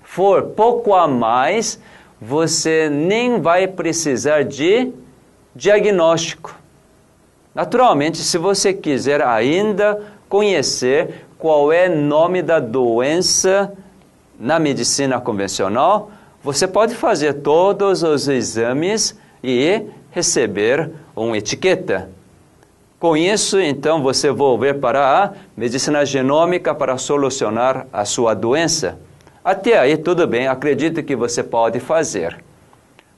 [0.03, 1.79] for pouco a mais,
[2.19, 4.91] você nem vai precisar de
[5.55, 6.57] diagnóstico.
[7.55, 13.73] Naturalmente, se você quiser ainda conhecer qual é o nome da doença
[14.41, 16.11] na medicina convencional,
[16.43, 19.83] você pode fazer todos os exames e
[20.19, 22.11] receber uma etiqueta.
[22.99, 28.99] Com isso, então, você volver para a medicina genômica para solucionar a sua doença.
[29.45, 32.37] Até aí, tudo bem, acredito que você pode fazer.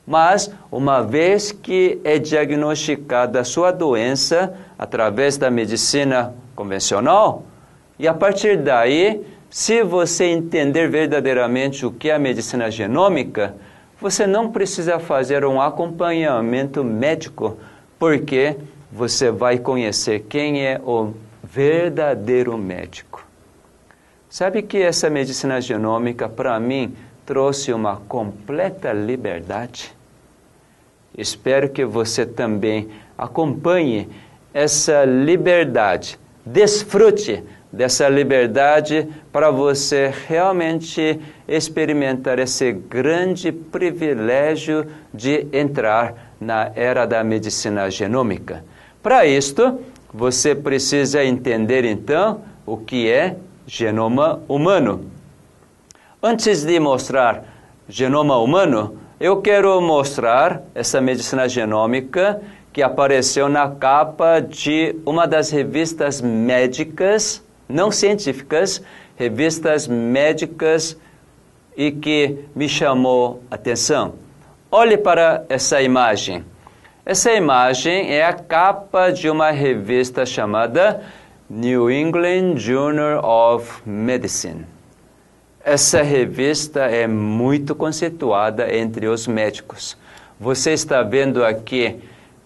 [0.06, 7.44] Mas, uma vez que é diagnosticada a sua doença através da medicina convencional,
[7.98, 13.56] e a partir daí se você entender verdadeiramente o que é a medicina genômica,
[14.00, 17.58] você não precisa fazer um acompanhamento médico,
[17.98, 18.56] porque
[18.90, 21.12] você vai conhecer quem é o
[21.44, 23.26] verdadeiro médico.
[24.28, 26.94] Sabe que essa medicina genômica, para mim,
[27.26, 29.94] trouxe uma completa liberdade?
[31.16, 32.88] Espero que você também
[33.18, 34.08] acompanhe
[34.54, 46.72] essa liberdade, desfrute dessa liberdade para você realmente experimentar esse grande privilégio de entrar na
[46.74, 48.64] era da medicina genômica.
[49.02, 49.78] Para isto,
[50.12, 55.06] você precisa entender então o que é genoma humano.
[56.22, 57.44] Antes de mostrar
[57.88, 62.40] genoma humano, eu quero mostrar essa medicina genômica
[62.72, 68.82] que apareceu na capa de uma das revistas médicas não científicas,
[69.16, 70.96] revistas médicas
[71.76, 74.14] e que me chamou atenção.
[74.70, 76.44] Olhe para essa imagem.
[77.04, 81.02] Essa imagem é a capa de uma revista chamada
[81.48, 84.64] New England Journal of Medicine.
[85.64, 89.96] Essa revista é muito conceituada entre os médicos.
[90.38, 91.96] Você está vendo aqui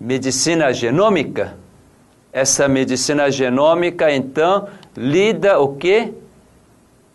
[0.01, 1.57] medicina genômica?
[2.33, 4.67] Essa medicina genômica, então,
[4.97, 6.13] lida o quê?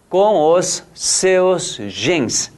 [0.10, 2.52] Com os seus genes.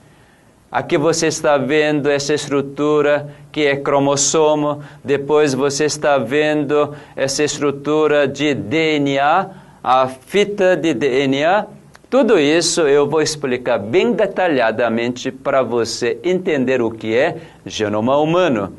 [0.72, 8.26] Aqui você está vendo essa estrutura que é cromossomo, depois você está vendo essa estrutura
[8.26, 9.50] de DNA,
[9.84, 11.66] a fita de DNA.
[12.10, 18.74] Tudo isso eu vou explicar bem detalhadamente para você entender o que é genoma humano.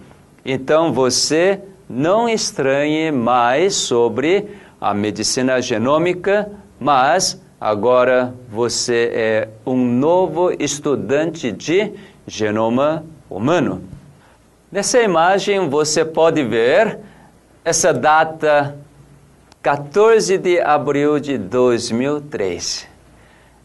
[0.44, 4.48] Então você não estranhe mais sobre
[4.82, 11.92] a medicina genômica, mas agora você é um novo estudante de
[12.26, 13.84] genoma humano.
[14.72, 16.98] Nessa imagem você pode ver
[17.64, 18.76] essa data
[19.62, 22.88] 14 de abril de 2003.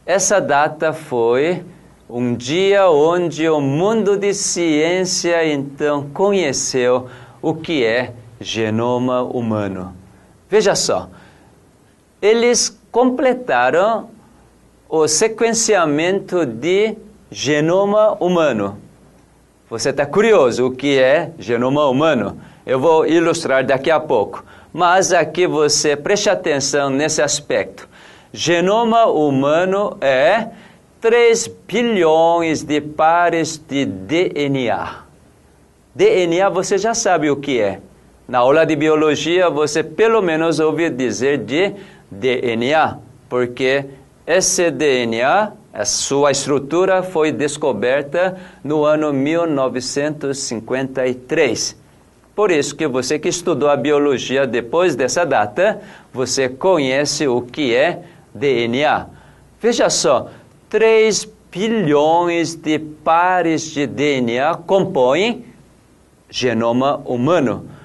[0.05, 1.65] Essa data foi
[2.07, 7.07] um dia onde o mundo de ciência então conheceu
[7.41, 9.96] o que é genoma humano.
[10.49, 11.09] Veja só,
[12.21, 14.09] eles completaram
[14.89, 16.95] o sequenciamento de
[17.29, 18.77] genoma humano.
[19.69, 22.39] Você está curioso o que é genoma humano?
[22.65, 24.43] Eu vou ilustrar daqui a pouco.
[24.73, 27.87] Mas aqui você preste atenção nesse aspecto.
[28.31, 30.47] Genoma humano é
[31.01, 35.03] 3 bilhões de pares de DNA.
[35.93, 37.79] DNA você já sabe o que é.
[38.27, 41.73] Na aula de biologia, você pelo menos ouviu dizer de
[42.11, 42.97] DNA,
[43.29, 43.85] porque
[44.25, 51.77] esse DNA, a sua estrutura foi descoberta no ano 1953.
[52.35, 55.79] Por isso que você que estudou a biologia depois dessa data,
[56.11, 58.01] você conhece o que é
[58.35, 59.07] DNA.
[59.61, 60.29] Veja só,
[60.69, 65.45] 3 bilhões de pares de DNA compõem
[66.29, 67.76] genoma humano.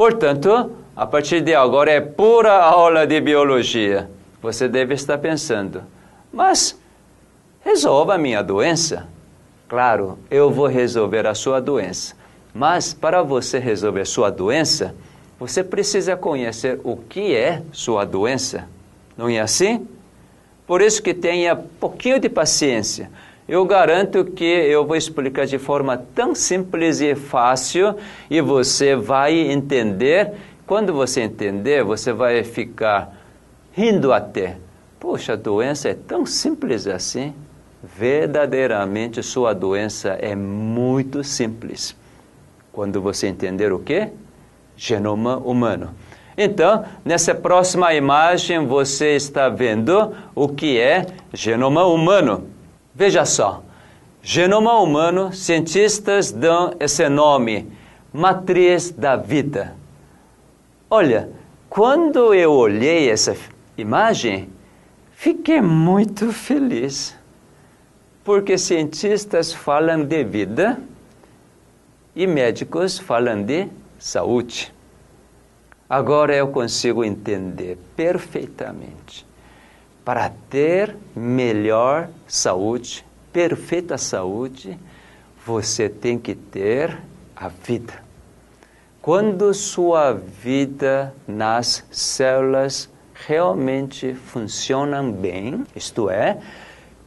[0.00, 4.10] Portanto, a partir de agora é pura aula de biologia.
[4.40, 5.82] Você deve estar pensando,
[6.32, 6.80] mas
[7.62, 9.06] resolva a minha doença.
[9.68, 12.16] Claro, eu vou resolver a sua doença.
[12.54, 14.94] Mas para você resolver sua doença,
[15.38, 18.66] você precisa conhecer o que é sua doença.
[19.18, 19.86] Não é assim?
[20.66, 23.10] Por isso que tenha pouquinho de paciência.
[23.50, 27.96] Eu garanto que eu vou explicar de forma tão simples e fácil
[28.30, 30.34] e você vai entender.
[30.64, 33.12] Quando você entender, você vai ficar
[33.72, 34.56] rindo até.
[35.00, 37.34] Poxa, a doença é tão simples assim.
[37.82, 41.96] Verdadeiramente, sua doença é muito simples.
[42.72, 44.10] Quando você entender o que?
[44.76, 45.90] Genoma humano.
[46.38, 52.59] Então, nessa próxima imagem, você está vendo o que é genoma humano.
[52.94, 53.62] Veja só,
[54.20, 57.70] genoma humano, cientistas dão esse nome,
[58.12, 59.76] matriz da vida.
[60.90, 61.30] Olha,
[61.68, 63.36] quando eu olhei essa
[63.78, 64.48] imagem,
[65.12, 67.16] fiquei muito feliz,
[68.24, 70.80] porque cientistas falam de vida
[72.14, 73.68] e médicos falam de
[74.00, 74.74] saúde.
[75.88, 79.29] Agora eu consigo entender perfeitamente
[80.04, 84.78] para ter melhor saúde, perfeita saúde,
[85.44, 86.98] você tem que ter
[87.36, 87.94] a vida.
[89.00, 92.90] Quando sua vida nas células
[93.26, 96.38] realmente funcionam bem, isto é,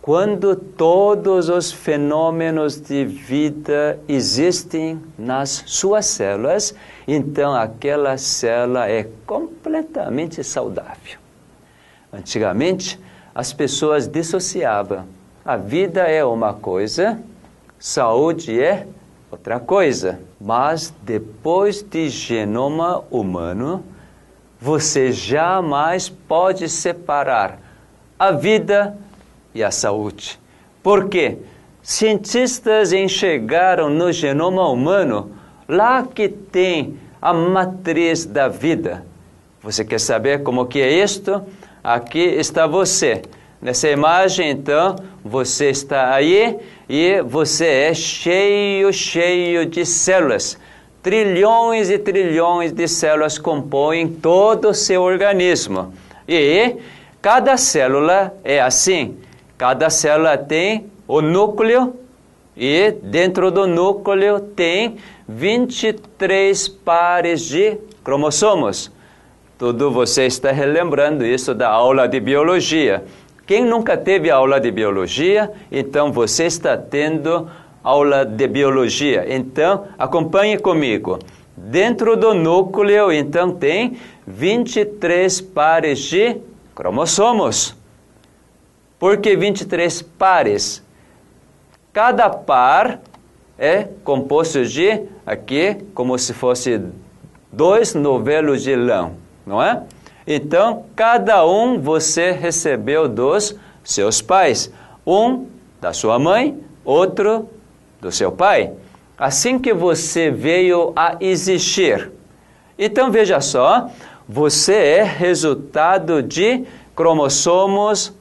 [0.02, 6.76] quando todos os fenômenos de vida existem nas suas células,
[7.08, 11.23] então aquela célula é completamente saudável.
[12.14, 13.00] Antigamente,
[13.34, 15.06] as pessoas dissociavam.
[15.44, 17.20] A vida é uma coisa,
[17.80, 18.86] saúde é
[19.32, 20.20] outra coisa.
[20.40, 23.84] Mas depois de genoma humano,
[24.62, 27.60] você jamais pode separar
[28.18, 28.96] a vida
[29.54, 30.40] e a saúde.
[30.84, 31.40] Por quê?
[31.82, 35.32] Cientistas enxergaram no genoma humano
[35.68, 39.04] lá que tem a matriz da vida.
[39.62, 41.42] Você quer saber como que é isto?
[41.84, 43.22] Aqui está você.
[43.62, 46.58] Nessa imagem, então, você está aí
[46.88, 50.58] e você é cheio, cheio de células.
[51.02, 55.94] Trilhões e trilhões de células compõem todo o seu organismo.
[56.26, 56.78] E
[57.22, 59.18] cada célula é assim.
[59.58, 61.96] Cada célula tem o núcleo
[62.56, 64.96] e dentro do núcleo tem
[65.28, 68.90] 23 pares de cromossomos.
[69.64, 73.02] Tudo você está relembrando isso da aula de biologia.
[73.48, 77.48] Quem nunca teve aula de biologia, então você está tendo
[77.82, 79.26] aula de biologia.
[79.34, 81.18] Então, acompanhe comigo.
[81.56, 83.96] Dentro do núcleo, então, tem
[84.28, 86.42] 23 pares de
[86.76, 87.74] cromossomos.
[89.00, 90.84] Por que 23 pares?
[91.94, 93.00] Cada par
[93.58, 96.82] é composto de, aqui, como se fosse
[97.50, 99.84] dois novelos de lã não é?
[100.26, 104.72] Então, cada um você recebeu dos seus pais.
[105.06, 105.48] Um
[105.82, 107.50] da sua mãe, outro
[108.00, 108.72] do seu pai.
[109.18, 112.12] Assim que você veio a existir.
[112.80, 113.90] Então, veja só,
[114.28, 116.64] você é resultado de
[116.96, 118.14] cromossomos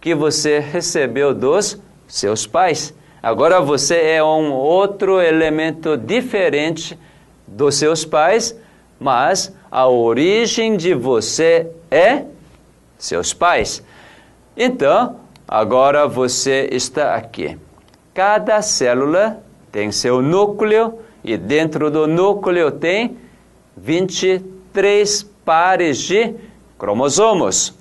[0.00, 2.92] que você recebeu dos seus pais.
[3.22, 6.98] Agora você é um outro elemento diferente
[7.46, 8.54] dos seus pais,
[8.98, 12.24] mas a origem de você é
[12.98, 13.82] seus pais.
[14.56, 15.16] Então,
[15.46, 17.58] agora você está aqui.
[18.12, 19.42] Cada célula
[19.72, 23.16] tem seu núcleo e dentro do núcleo tem
[23.76, 26.34] 23 pares de
[26.78, 27.74] cromossomos.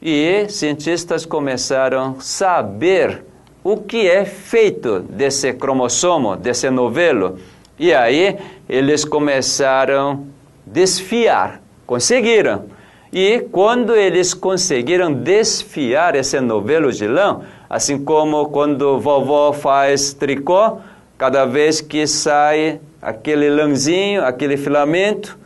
[0.00, 3.24] E cientistas começaram a saber
[3.62, 7.38] o que é feito desse cromossomo, desse novelo.
[7.82, 10.28] E aí eles começaram
[10.64, 11.60] desfiar.
[11.84, 12.66] Conseguiram.
[13.12, 20.78] E quando eles conseguiram desfiar esse novelo de lã, assim como quando vovó faz tricô,
[21.18, 25.36] cada vez que sai aquele lãzinho, aquele filamento,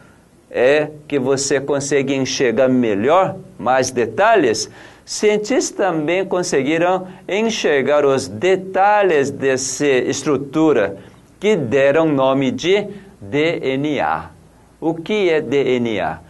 [0.50, 4.70] é que você consegue enxergar melhor, mais detalhes.
[5.06, 10.98] Cientistas também conseguiram enxergar os detalhes dessa estrutura
[11.40, 12.86] que deram nome de
[13.20, 14.30] DNA.
[14.80, 16.20] O que é DNA?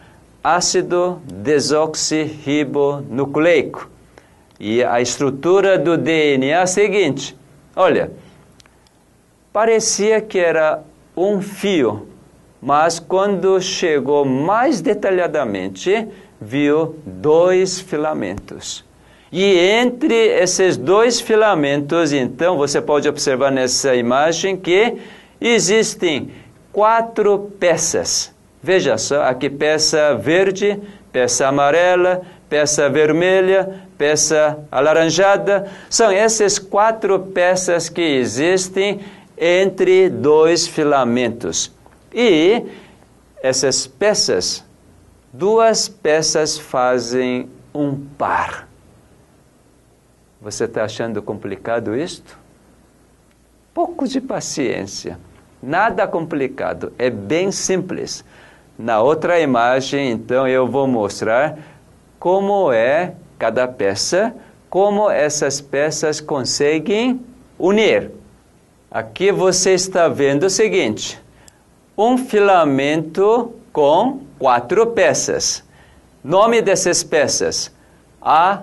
[0.42, 3.90] Ácido desoxirribonucleico.
[4.58, 7.36] E a estrutura do DNA é a seguinte:
[7.74, 8.10] olha,
[9.52, 10.82] parecia que era
[11.16, 12.06] um fio,
[12.62, 16.08] mas quando chegou mais detalhadamente,
[16.40, 18.85] viu dois filamentos.
[19.38, 24.94] E entre esses dois filamentos, então, você pode observar nessa imagem que
[25.38, 26.30] existem
[26.72, 28.34] quatro peças.
[28.62, 30.80] Veja só, aqui peça verde,
[31.12, 35.70] peça amarela, peça vermelha, peça alaranjada.
[35.90, 39.00] São essas quatro peças que existem
[39.36, 41.70] entre dois filamentos.
[42.10, 42.62] E
[43.42, 44.64] essas peças,
[45.30, 48.66] duas peças fazem um par.
[50.46, 52.38] Você está achando complicado isto?
[53.74, 55.18] Pouco de paciência.
[55.60, 58.24] Nada complicado, é bem simples.
[58.78, 61.58] Na outra imagem, então, eu vou mostrar
[62.16, 64.36] como é cada peça,
[64.70, 67.20] como essas peças conseguem
[67.58, 68.12] unir.
[68.88, 71.20] Aqui você está vendo o seguinte:
[71.98, 75.64] um filamento com quatro peças.
[76.22, 77.74] Nome dessas peças:
[78.22, 78.62] A,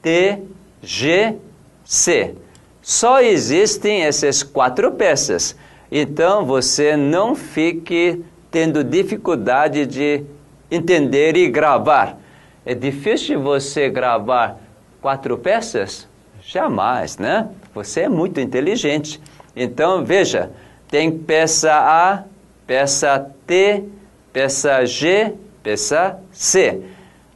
[0.00, 0.53] T,
[0.84, 1.36] G,
[1.84, 2.34] C.
[2.82, 5.56] Só existem essas quatro peças.
[5.90, 10.24] Então você não fique tendo dificuldade de
[10.70, 12.18] entender e gravar.
[12.64, 14.58] É difícil você gravar
[15.00, 16.08] quatro peças?
[16.42, 17.48] Jamais, né?
[17.74, 19.20] Você é muito inteligente.
[19.56, 20.50] Então veja,
[20.88, 22.24] tem peça A,
[22.66, 23.84] peça T,
[24.32, 26.82] peça G, peça C.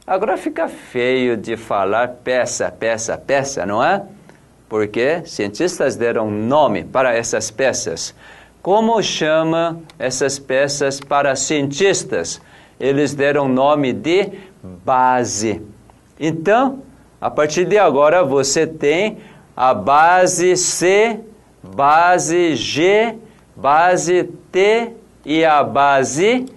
[0.09, 4.01] Agora fica feio de falar peça, peça, peça, não é?
[4.67, 8.15] Porque cientistas deram nome para essas peças.
[8.59, 12.41] Como chama essas peças para cientistas?
[12.79, 14.31] Eles deram nome de
[14.83, 15.61] base.
[16.19, 16.81] Então,
[17.21, 19.19] a partir de agora você tem
[19.55, 21.19] a base C,
[21.61, 23.15] base G,
[23.55, 24.91] base T
[25.23, 26.47] e a base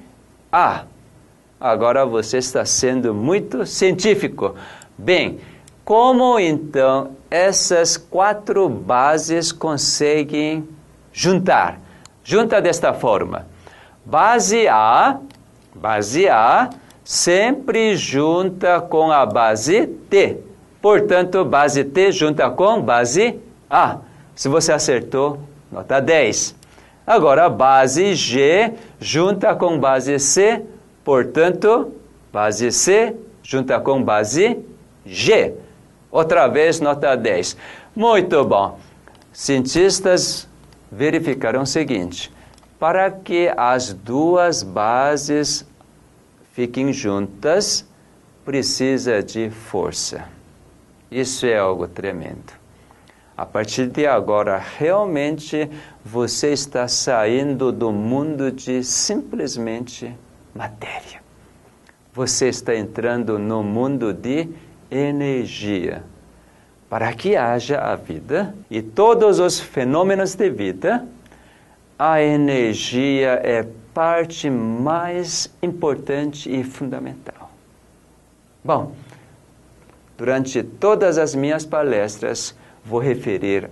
[0.50, 0.86] A.
[1.62, 4.56] Agora você está sendo muito científico.
[4.98, 5.38] Bem,
[5.84, 10.68] como então essas quatro bases conseguem
[11.12, 11.78] juntar?
[12.24, 13.46] Junta desta forma.
[14.04, 15.20] Base A,
[15.72, 16.68] base A
[17.04, 20.38] sempre junta com a base T.
[20.80, 23.38] Portanto, base T junta com base
[23.70, 23.98] A.
[24.34, 25.38] Se você acertou,
[25.70, 26.56] nota 10.
[27.06, 30.64] Agora, base G junta com base C,
[31.04, 31.92] Portanto,
[32.32, 34.58] base C junta com base
[35.04, 35.54] G.
[36.10, 37.56] Outra vez, nota 10.
[37.94, 38.78] Muito bom.
[39.32, 40.48] Cientistas
[40.90, 42.30] verificaram o seguinte:
[42.78, 45.66] para que as duas bases
[46.52, 47.86] fiquem juntas,
[48.44, 50.24] precisa de força.
[51.10, 52.52] Isso é algo tremendo.
[53.36, 55.68] A partir de agora, realmente
[56.04, 60.14] você está saindo do mundo de simplesmente
[60.54, 61.22] matéria.
[62.12, 64.48] Você está entrando no mundo de
[64.90, 66.04] energia.
[66.88, 71.06] Para que haja a vida e todos os fenômenos de vida,
[71.98, 77.50] a energia é parte mais importante e fundamental.
[78.62, 78.92] Bom,
[80.18, 83.70] durante todas as minhas palestras vou referir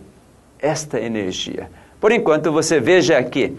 [0.58, 1.70] esta energia.
[2.00, 3.56] Por enquanto, você veja aqui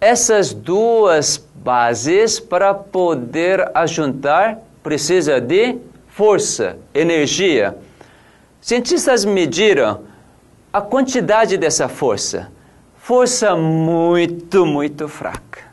[0.00, 5.78] essas duas bases para poder ajuntar precisa de
[6.08, 7.76] força, energia.
[8.60, 10.00] Cientistas mediram
[10.72, 12.50] a quantidade dessa força.
[12.96, 15.64] Força muito, muito fraca.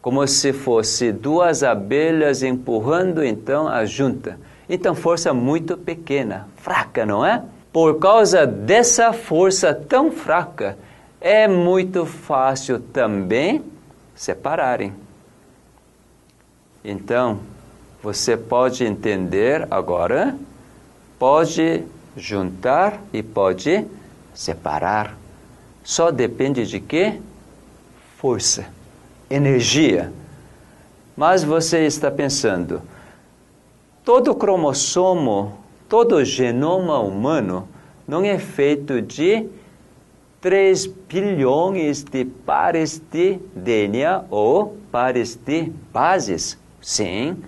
[0.00, 4.38] Como se fosse duas abelhas empurrando então a junta.
[4.68, 7.42] Então, força muito pequena, fraca, não é?
[7.72, 10.78] Por causa dessa força tão fraca,
[11.24, 13.64] é muito fácil também
[14.14, 14.92] separarem.
[16.84, 17.40] Então,
[18.02, 20.36] você pode entender agora,
[21.18, 21.82] pode
[22.14, 23.86] juntar e pode
[24.34, 25.16] separar.
[25.82, 27.18] Só depende de quê?
[28.18, 28.66] Força,
[29.30, 30.12] energia.
[31.16, 32.82] Mas você está pensando,
[34.04, 35.58] todo cromossomo,
[35.88, 37.66] todo genoma humano
[38.06, 39.48] não é feito de
[40.44, 46.58] 3 bilhões de pares de DNA ou pares de bases.
[46.82, 47.38] Sim.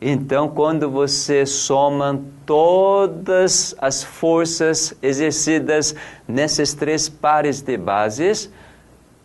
[0.00, 5.94] Então, quando você soma todas as forças exercidas
[6.26, 8.50] nesses três pares de bases,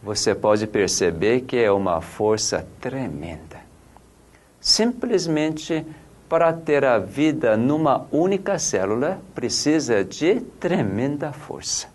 [0.03, 3.57] você pode perceber que é uma força tremenda.
[4.62, 5.84] Simplesmente
[6.30, 11.89] para ter a vida numa única célula precisa de tremenda força.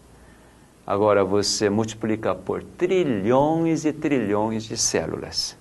[0.87, 5.57] Agora você multiplica por trilhões e trilhões de células.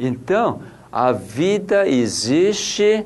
[0.00, 3.04] Então, a vida existe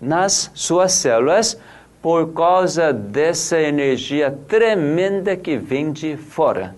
[0.00, 1.58] nas suas células
[2.00, 6.76] por causa dessa energia tremenda que vem de fora.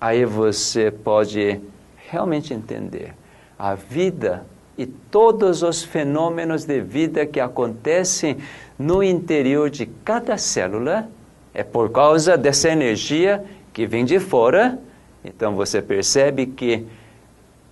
[0.00, 1.60] Aí você pode
[2.08, 3.14] realmente entender
[3.58, 4.46] a vida
[4.78, 8.38] e todos os fenômenos de vida que acontecem
[8.78, 11.08] no interior de cada célula
[11.56, 13.42] é por causa dessa energia
[13.72, 14.78] que vem de fora.
[15.24, 16.84] Então você percebe que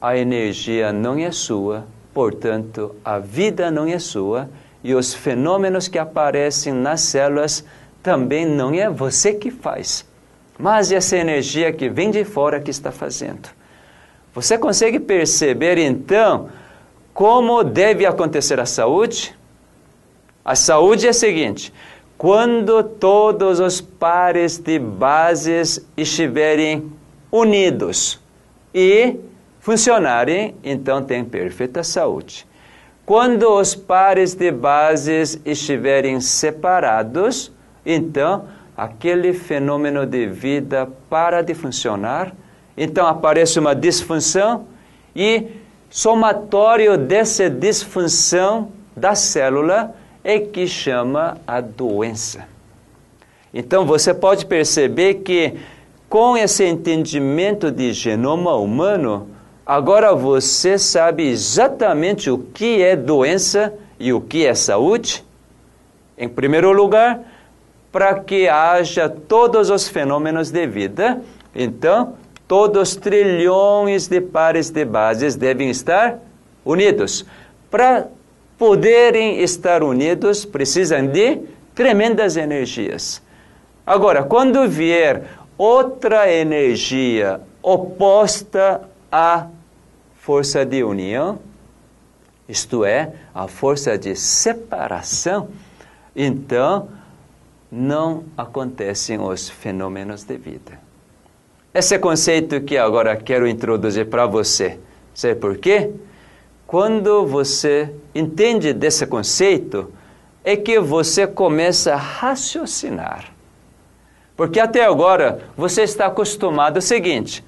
[0.01, 4.49] a energia não é sua, portanto, a vida não é sua
[4.83, 7.63] e os fenômenos que aparecem nas células
[8.03, 10.07] também não é você que faz,
[10.59, 13.51] mas essa energia que vem de fora que está fazendo.
[14.35, 16.49] Você consegue perceber então
[17.13, 19.37] como deve acontecer a saúde?
[20.43, 21.71] A saúde é a seguinte:
[22.17, 26.93] quando todos os pares de bases estiverem
[27.31, 28.21] unidos
[28.73, 29.17] e
[29.61, 32.47] funcionarem, então tem perfeita saúde.
[33.05, 37.53] Quando os pares de bases estiverem separados,
[37.85, 38.45] então
[38.77, 42.33] aquele fenômeno de vida para de funcionar,
[42.77, 44.67] então aparece uma disfunção
[45.15, 45.49] e
[45.91, 49.95] somatório dessa disfunção da célula
[50.25, 52.49] é que chama a doença.
[53.53, 55.55] Então você pode perceber que
[56.09, 59.29] com esse entendimento de genoma humano,
[59.67, 65.25] agora você sabe exatamente o que é doença e o que é saúde.
[66.17, 67.21] Em primeiro lugar,
[67.93, 71.21] para que haja todos os fenômenos de vida,
[71.55, 72.15] então
[72.49, 76.19] todos os trilhões de pares de bases devem estar
[76.65, 77.25] unidos.
[77.71, 78.09] Para
[78.59, 81.41] poderem estar unidos, precisam de
[81.75, 83.23] tremendas energias.
[83.87, 85.25] Agora, quando vier
[85.59, 89.49] outra energia oposta à
[90.15, 91.39] força de união,
[92.49, 95.49] isto é, a força de separação,
[96.15, 96.89] então
[97.71, 100.79] não acontecem os fenômenos de vida.
[101.73, 104.79] Esse é conceito que agora quero introduzir para você.
[105.13, 105.91] Sabe por quê?
[106.67, 109.93] Quando você entende desse conceito,
[110.43, 113.33] é que você começa a raciocinar.
[114.37, 117.45] Porque até agora você está acostumado ao seguinte: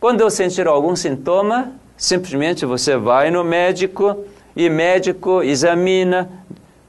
[0.00, 4.24] quando eu sentir algum sintoma, simplesmente você vai no médico
[4.56, 6.30] e médico examina,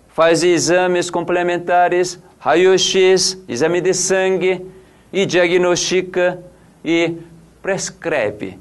[0.09, 4.65] faz exames complementares, raio-x, exame de sangue
[5.11, 6.39] e diagnostica
[6.83, 7.17] e
[7.61, 8.59] prescreve.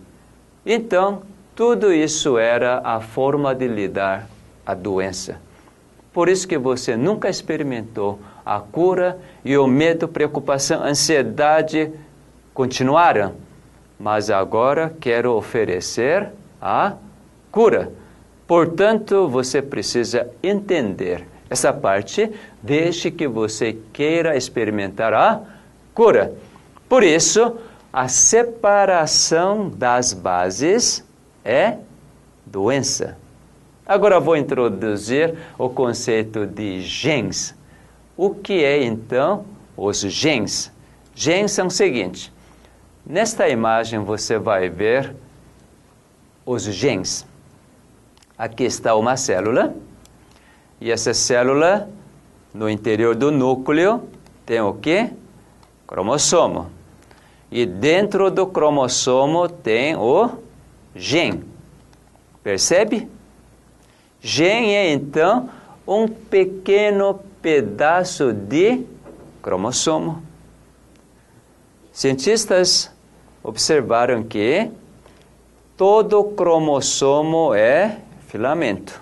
[0.64, 1.22] Então,
[1.54, 4.28] tudo isso era a forma de lidar
[4.66, 5.40] a doença.
[6.12, 11.90] Por isso que você nunca experimentou a cura e o medo, preocupação, ansiedade
[12.52, 13.34] continuaram.
[13.98, 16.28] Mas agora quero oferecer
[16.60, 16.94] a
[17.50, 17.90] cura.
[18.46, 22.30] Portanto, você precisa entender essa parte,
[22.62, 25.40] desde que você queira experimentar a
[25.94, 26.32] cura.
[26.88, 27.56] Por isso,
[27.92, 31.04] a separação das bases
[31.44, 31.78] é
[32.46, 33.16] doença.
[33.86, 37.54] Agora vou introduzir o conceito de genes.
[38.16, 39.44] O que é então
[39.76, 40.72] os genes?
[41.14, 42.32] Genes são o seguinte:
[43.04, 45.14] nesta imagem você vai ver
[46.46, 47.26] os genes.
[48.36, 49.74] Aqui está uma célula,
[50.80, 51.88] e essa célula,
[52.52, 54.02] no interior do núcleo,
[54.44, 55.10] tem o que?
[55.86, 56.70] Cromossomo.
[57.50, 60.43] E dentro do cromossomo tem o
[60.94, 61.44] gen.
[62.42, 63.08] Percebe?
[64.20, 65.48] Gen é então
[65.86, 68.84] um pequeno pedaço de
[69.42, 70.22] cromossomo.
[71.92, 72.90] Cientistas
[73.42, 74.70] observaram que
[75.76, 79.00] todo cromossomo é filamento.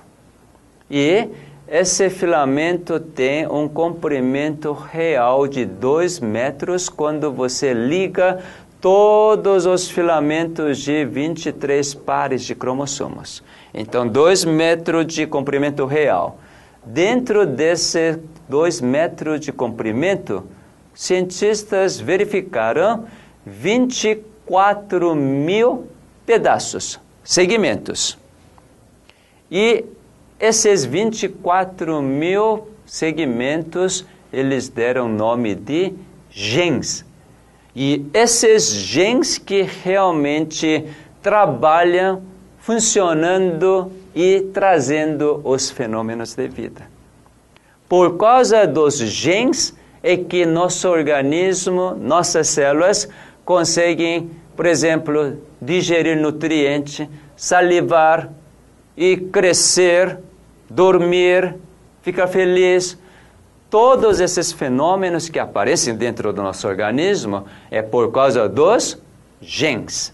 [0.90, 1.28] E
[1.68, 8.42] esse filamento tem um comprimento real de 2 metros quando você liga
[8.82, 13.40] todos os filamentos de 23 pares de cromossomos.
[13.72, 16.40] Então, 2 metros de comprimento real.
[16.84, 18.18] Dentro desse
[18.48, 20.44] 2 metros de comprimento,
[20.92, 23.04] cientistas verificaram
[23.46, 25.86] 24 mil
[26.26, 28.18] pedaços, segmentos.
[29.48, 29.84] E
[30.40, 35.92] esses 24 mil segmentos, eles deram nome de
[36.28, 37.11] genes.
[37.74, 40.84] E esses genes que realmente
[41.22, 42.22] trabalham
[42.58, 46.82] funcionando e trazendo os fenômenos de vida.
[47.88, 53.08] Por causa dos genes é que nosso organismo, nossas células
[53.44, 58.30] conseguem, por exemplo, digerir nutriente, salivar
[58.96, 60.18] e crescer,
[60.68, 61.54] dormir,
[62.02, 62.98] ficar feliz.
[63.72, 68.98] Todos esses fenômenos que aparecem dentro do nosso organismo é por causa dos
[69.40, 70.12] genes.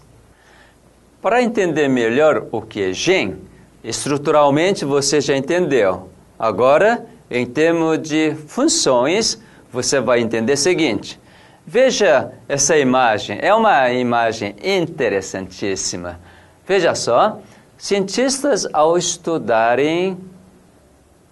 [1.21, 3.35] Para entender melhor o que é gene,
[3.83, 6.09] estruturalmente você já entendeu.
[6.39, 9.37] Agora, em termos de funções,
[9.73, 11.19] você vai entender o seguinte.
[11.67, 16.17] Veja essa imagem, é uma imagem interessantíssima.
[16.65, 17.41] Veja só,
[17.77, 20.17] cientistas ao estudarem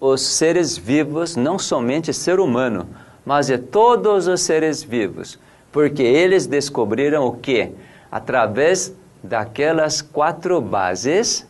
[0.00, 2.88] os seres vivos, não somente ser humano,
[3.24, 5.38] mas é todos os seres vivos,
[5.72, 7.70] porque eles descobriram o que?
[8.10, 11.46] Através daquelas quatro bases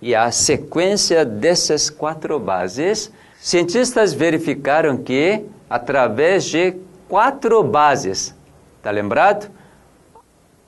[0.00, 6.74] e a sequência dessas quatro bases, cientistas verificaram que através de
[7.08, 8.34] quatro bases,
[8.82, 9.50] tá lembrado?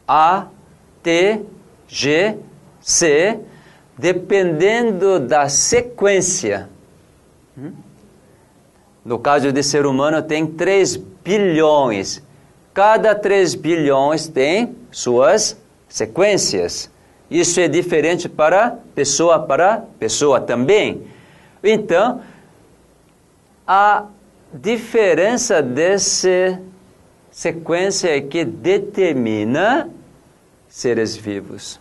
[0.07, 0.47] A,
[1.03, 1.41] T,
[1.89, 2.37] G,
[2.81, 3.41] C,
[3.97, 6.68] dependendo da sequência.
[9.05, 12.22] No caso de ser humano, tem 3 bilhões.
[12.72, 15.57] Cada 3 bilhões tem suas
[15.88, 16.90] sequências.
[17.30, 21.02] Isso é diferente para pessoa para pessoa também.
[21.62, 22.20] Então,
[23.66, 24.07] a
[24.52, 26.61] diferença dessa
[27.30, 29.88] sequência é que determina
[30.68, 31.80] seres vivos.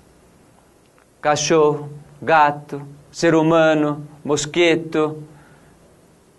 [1.22, 1.90] Cachorro,
[2.22, 5.24] gato, ser humano, mosquito,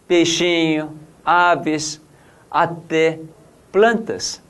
[0.06, 0.92] peixinho,
[1.24, 2.00] aves,
[2.50, 3.18] até
[3.72, 4.42] plantas.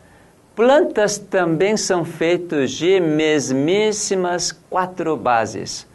[0.54, 5.86] Plantas também são feitas de mesmíssimas quatro bases.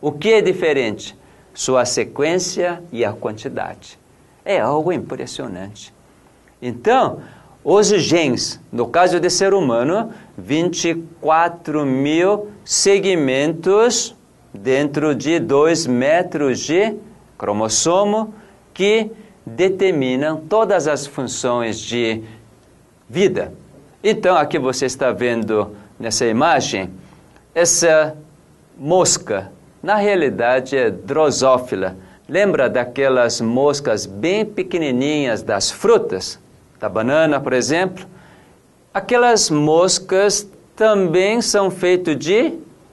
[0.00, 1.16] O que é diferente?
[1.54, 3.98] Sua sequência e a quantidade.
[4.44, 5.94] É algo impressionante.
[6.60, 7.20] Então,
[7.62, 14.16] os genes, no caso de ser humano, 24 mil segmentos
[14.54, 16.96] dentro de 2 metros de
[17.36, 18.34] cromossomo
[18.78, 19.10] que
[19.44, 22.22] determinam todas as funções de
[23.10, 23.52] vida.
[24.04, 26.88] Então, aqui você está vendo nessa imagem
[27.52, 28.16] essa
[28.78, 29.50] mosca.
[29.82, 31.96] Na realidade, é drosófila.
[32.28, 36.38] Lembra daquelas moscas bem pequenininhas das frutas?
[36.78, 38.06] Da banana, por exemplo?
[38.94, 42.52] Aquelas moscas também são feitas de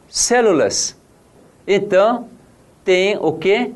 [0.09, 0.97] células.
[1.67, 2.27] Então,
[2.83, 3.71] tem o que?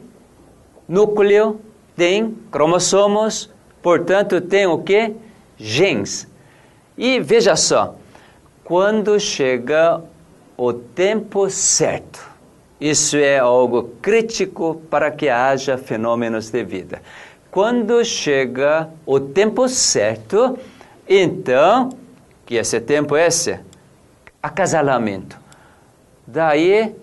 [0.88, 1.60] Núcleo,
[2.00, 3.50] tem cromossomos,
[3.82, 5.14] portanto, tem o que?
[5.58, 6.30] Genes.
[6.98, 7.96] E veja só,
[8.64, 10.02] quando chega
[10.56, 12.26] o tempo certo,
[12.80, 17.02] isso é algo crítico para que haja fenômenos de vida.
[17.52, 20.58] Quando chega o tempo certo,
[21.06, 21.90] então,
[22.46, 23.60] que esse tempo é esse?
[24.42, 25.38] Acasalamento.
[26.26, 26.96] Daí,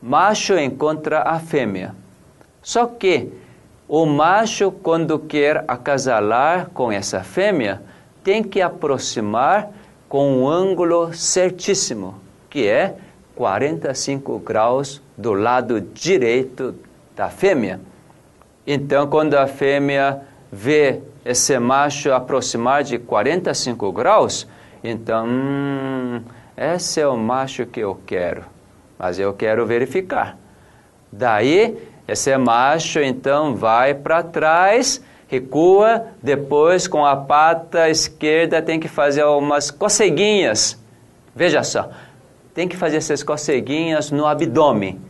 [0.00, 1.94] macho encontra a fêmea.
[2.62, 3.41] Só que
[3.94, 7.82] o macho, quando quer acasalar com essa fêmea,
[8.24, 9.68] tem que aproximar
[10.08, 12.14] com um ângulo certíssimo,
[12.48, 12.94] que é
[13.36, 16.74] 45 graus do lado direito
[17.14, 17.82] da fêmea.
[18.66, 24.48] Então, quando a fêmea vê esse macho aproximar de 45 graus,
[24.82, 26.22] então, hum,
[26.56, 28.42] esse é o macho que eu quero,
[28.98, 30.38] mas eu quero verificar.
[31.12, 35.02] Daí, esse macho então vai para trás
[35.32, 40.78] recua, depois com a pata esquerda tem que fazer umas coceguinhas.
[41.34, 41.88] Veja só,
[42.52, 45.00] tem que fazer essas coceguinhas no abdômen.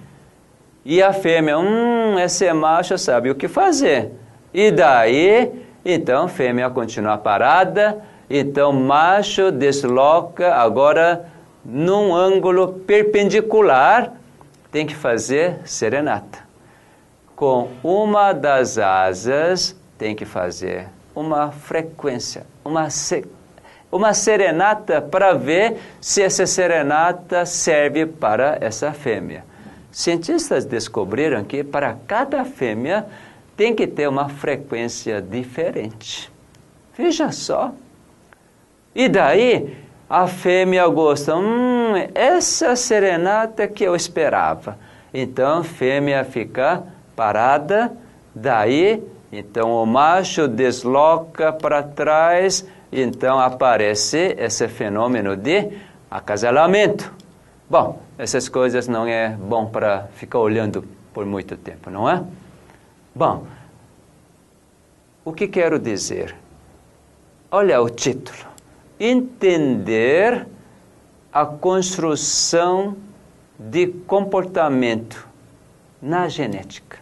[0.85, 4.13] E a fêmea, hum, esse é macho sabe o que fazer.
[4.55, 5.51] E daí,
[5.85, 7.99] então, fêmea continua parada,
[8.31, 11.27] então macho desloca agora
[11.65, 14.13] num ângulo perpendicular,
[14.71, 16.52] tem que fazer serenata.
[17.43, 22.87] Com uma das asas tem que fazer uma frequência, uma,
[23.91, 29.45] uma serenata para ver se essa serenata serve para essa fêmea.
[29.91, 33.07] Cientistas descobriram que para cada fêmea
[33.57, 36.31] tem que ter uma frequência diferente.
[36.97, 37.73] Veja só.
[38.95, 39.77] E daí
[40.09, 44.79] a fêmea gosta, hum, essa serenata que eu esperava.
[45.13, 46.85] Então fêmea fica
[47.17, 47.93] parada,
[48.35, 49.03] daí
[49.33, 55.71] então o macho desloca para trás, então aparece esse fenômeno de
[56.11, 57.11] acasalamento.
[57.69, 60.85] Bom, essas coisas não é bom para ficar olhando
[61.15, 62.23] por muito tempo, não é?
[63.15, 63.47] Bom,
[65.25, 66.37] o que quero dizer?
[67.51, 68.47] Olha o título:
[69.01, 70.47] Entender
[71.33, 72.97] a construção
[73.59, 75.27] de comportamento
[76.01, 77.02] na genética.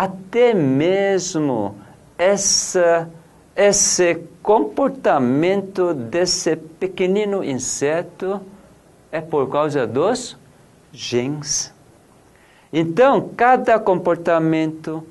[0.00, 1.74] Até mesmo
[2.16, 3.10] essa,
[3.56, 8.40] esse comportamento desse pequenino inseto
[9.10, 10.38] é por causa dos
[10.92, 11.74] genes.
[12.72, 15.02] Então, cada comportamento,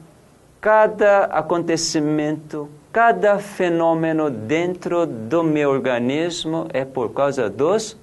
[0.62, 7.98] cada acontecimento, cada fenômeno dentro do meu organismo é por causa dos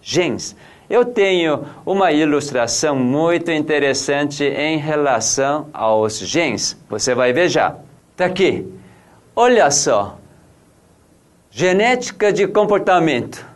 [0.00, 0.56] genes.
[0.90, 6.76] Eu tenho uma ilustração muito interessante em relação aos genes.
[6.88, 7.76] Você vai ver já.
[8.10, 8.66] Está aqui.
[9.36, 10.18] Olha só.
[11.48, 13.46] Genética de comportamento.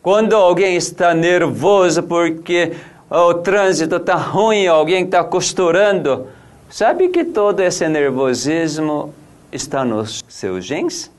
[0.00, 2.72] Quando alguém está nervoso porque
[3.10, 6.26] o trânsito está ruim, alguém está costurando,
[6.70, 9.12] sabe que todo esse nervosismo
[9.52, 11.10] está nos seus genes?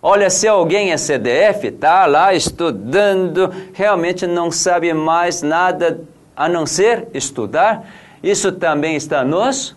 [0.00, 6.00] Olha, se alguém é CDF, está lá estudando, realmente não sabe mais nada
[6.36, 7.84] a não ser estudar,
[8.22, 9.76] isso também está nos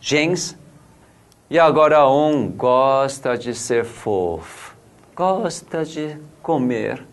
[0.00, 0.56] genes.
[1.50, 4.74] E agora um gosta de ser fofo,
[5.14, 7.04] gosta de comer.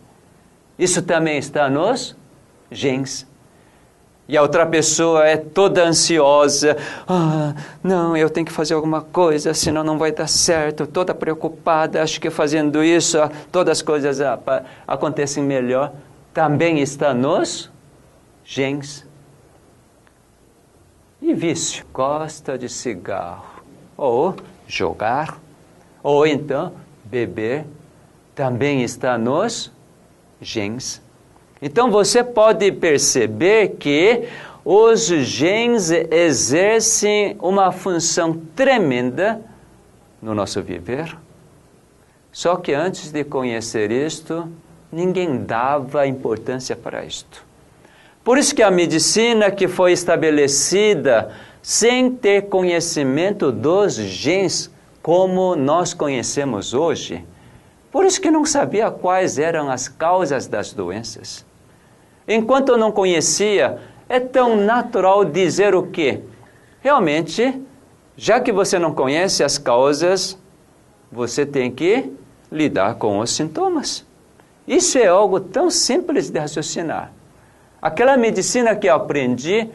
[0.79, 2.15] Isso também está nos
[2.71, 3.27] genes.
[4.29, 6.75] E a outra pessoa é toda ansiosa.
[7.07, 10.85] Ah, não, eu tenho que fazer alguma coisa, senão não vai dar certo.
[10.85, 13.17] Toda preocupada, acho que fazendo isso
[13.51, 14.19] todas as coisas
[14.85, 15.93] acontecem melhor.
[16.33, 17.71] Também está nos
[18.43, 19.07] genes.
[21.21, 21.85] E vício?
[21.93, 23.63] Gosta de cigarro.
[23.95, 24.35] Ou
[24.67, 25.39] jogar.
[26.03, 26.73] Ou então
[27.05, 27.65] beber.
[28.35, 29.71] Também está nos
[30.41, 31.01] genes.
[31.61, 34.27] Então você pode perceber que
[34.63, 39.41] os genes exercem uma função tremenda
[40.21, 41.17] no nosso viver.
[42.31, 44.47] Só que antes de conhecer isto,
[44.91, 47.45] ninguém dava importância para isto.
[48.23, 54.69] Por isso que a medicina que foi estabelecida sem ter conhecimento dos genes
[55.01, 57.25] como nós conhecemos hoje,
[57.89, 61.46] por isso que não sabia quais eram as causas das doenças.
[62.27, 66.21] Enquanto eu não conhecia, é tão natural dizer o quê?
[66.81, 67.61] Realmente,
[68.15, 70.37] já que você não conhece as causas,
[71.11, 72.11] você tem que
[72.51, 74.05] lidar com os sintomas.
[74.67, 77.11] Isso é algo tão simples de raciocinar.
[77.81, 79.69] Aquela medicina que eu aprendi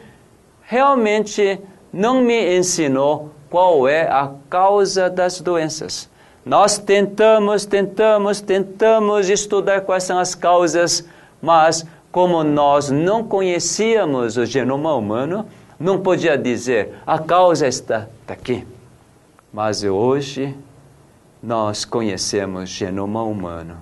[0.61, 1.59] realmente
[1.91, 6.09] não me ensinou qual é a causa das doenças.
[6.45, 11.07] Nós tentamos, tentamos, tentamos estudar quais são as causas,
[11.41, 15.47] mas como nós não conhecíamos o genoma humano,
[15.79, 18.67] não podia dizer a causa está aqui.
[19.51, 20.55] Mas hoje
[21.41, 23.77] nós conhecemos genoma humano.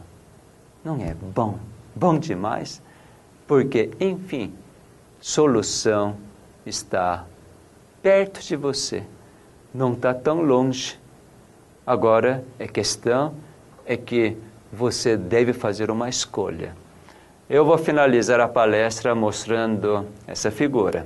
[0.82, 1.60] Não é bom,
[1.94, 2.82] bom demais,
[3.46, 4.54] porque, enfim,
[5.20, 6.16] solução
[6.66, 7.26] está
[8.02, 9.04] perto de você,
[9.74, 10.98] não está tão longe.
[11.86, 13.34] Agora, a questão
[13.86, 14.38] é que
[14.72, 16.80] você deve fazer uma escolha.
[17.54, 21.06] Eu vou finalizar a palestra mostrando essa figura.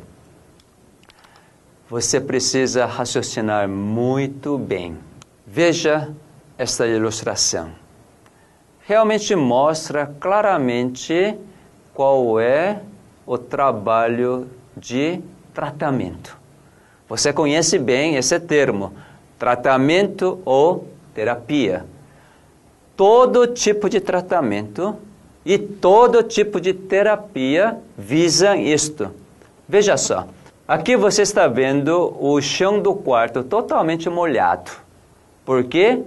[1.90, 4.96] Você precisa raciocinar muito bem.
[5.44, 6.14] Veja
[6.56, 7.72] esta ilustração.
[8.82, 11.36] Realmente mostra claramente
[11.96, 12.80] qual é
[13.26, 15.22] o trabalho de
[15.52, 16.38] tratamento.
[17.10, 18.94] Você conhece bem esse termo,
[19.40, 21.88] tratamento ou terapia.
[22.96, 24.96] Todo tipo de tratamento
[25.46, 29.12] e todo tipo de terapia visa isto.
[29.70, 30.28] Veja só,
[30.68, 34.72] aqui você está vendo o chão do quarto totalmente molhado.
[35.46, 36.02] Por quê?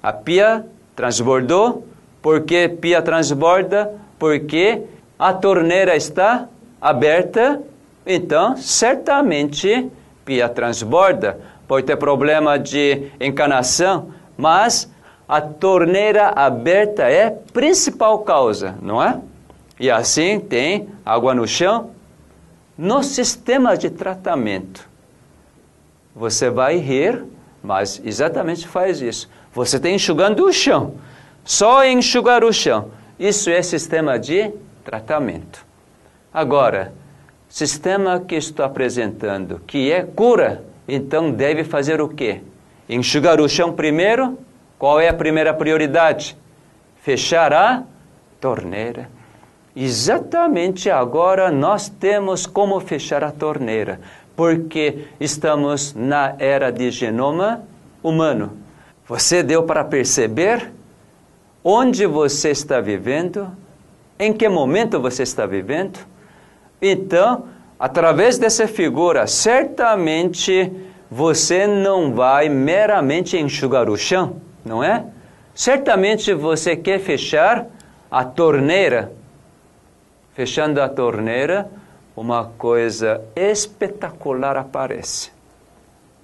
[0.00, 0.64] A pia
[0.94, 1.84] transbordou.
[2.22, 3.92] Por que pia transborda?
[4.18, 4.82] Porque
[5.18, 6.48] a torneira está
[6.80, 7.60] aberta.
[8.06, 9.90] Então, certamente,
[10.24, 11.40] pia transborda.
[11.66, 14.90] Pode ter problema de encanação, mas
[15.30, 19.20] a torneira aberta é principal causa, não é?
[19.78, 21.92] E assim tem água no chão.
[22.76, 24.90] No sistema de tratamento,
[26.16, 27.22] você vai rir,
[27.62, 29.30] mas exatamente faz isso.
[29.52, 30.94] Você está enxugando o chão.
[31.44, 32.90] Só enxugar o chão.
[33.16, 34.50] Isso é sistema de
[34.84, 35.64] tratamento.
[36.34, 36.92] Agora,
[37.48, 42.40] sistema que estou apresentando, que é cura, então deve fazer o quê?
[42.88, 44.36] Enxugar o chão primeiro
[44.80, 46.34] qual é a primeira prioridade?
[47.02, 47.82] Fechar a
[48.40, 49.10] torneira.
[49.76, 54.00] exatamente agora nós temos como fechar a torneira,
[54.34, 57.62] porque estamos na era de genoma
[58.02, 58.56] humano.
[59.06, 60.72] Você deu para perceber
[61.62, 63.50] onde você está vivendo,
[64.18, 65.98] em que momento você está vivendo?
[66.80, 67.44] Então,
[67.78, 70.72] através dessa figura, certamente
[71.10, 75.04] você não vai meramente enxugar o chão, não é?
[75.54, 77.66] Certamente você quer fechar
[78.10, 79.12] a torneira.
[80.34, 81.70] Fechando a torneira,
[82.16, 85.30] uma coisa espetacular aparece.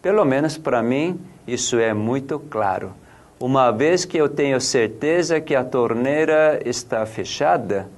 [0.00, 2.92] Pelo menos para mim, isso é muito claro.
[3.38, 7.88] Uma vez que eu tenho certeza que a torneira está fechada,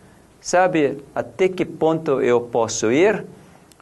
[0.40, 3.24] sabe até que ponto eu posso ir?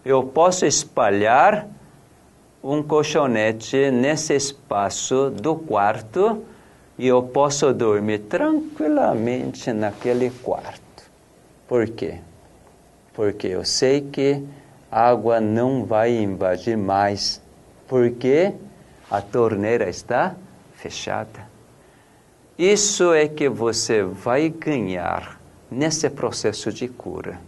[0.04, 1.66] Eu posso espalhar
[2.68, 6.44] um colchonete nesse espaço do quarto
[6.98, 11.08] e eu posso dormir tranquilamente naquele quarto.
[11.68, 12.18] Por quê?
[13.14, 14.42] Porque eu sei que
[14.90, 17.40] a água não vai invadir mais,
[17.86, 18.52] porque
[19.08, 20.34] a torneira está
[20.74, 21.48] fechada.
[22.58, 25.40] Isso é que você vai ganhar
[25.70, 27.38] nesse processo de cura.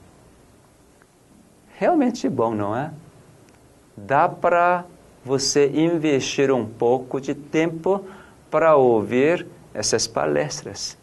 [1.76, 2.92] Realmente bom, não é?
[3.96, 4.84] Dá para
[5.24, 8.04] você investir um pouco de tempo
[8.50, 10.96] para ouvir essas palestras.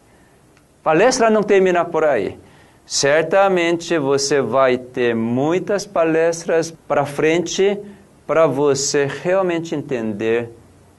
[0.83, 2.37] Palestra não termina por aí.
[2.85, 7.77] Certamente você vai ter muitas palestras para frente
[8.27, 10.49] para você realmente entender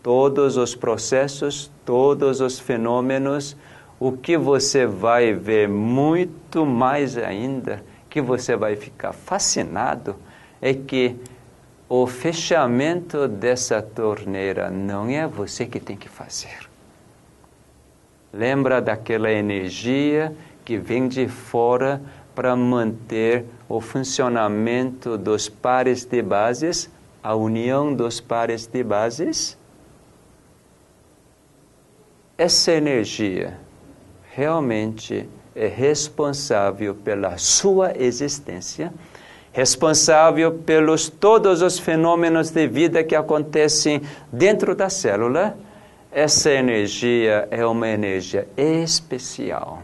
[0.03, 3.57] todos os processos, todos os fenômenos,
[3.99, 10.17] o que você vai ver muito mais ainda, que você vai ficar fascinado,
[10.61, 11.17] é que
[11.89, 16.69] o fechamento dessa torneira não é você que tem que fazer.
[18.33, 22.03] Lembra daquela energia que vem de fora
[22.35, 26.91] para manter o funcionamento dos pares de bases,
[27.23, 29.57] a união dos pares de bases?
[32.37, 33.59] Essa energia
[34.35, 38.93] realmente é responsável pela sua existência
[39.57, 45.57] responsável pelos todos os fenômenos de vida que acontecem dentro da célula,
[46.13, 49.83] essa energia é uma energia especial.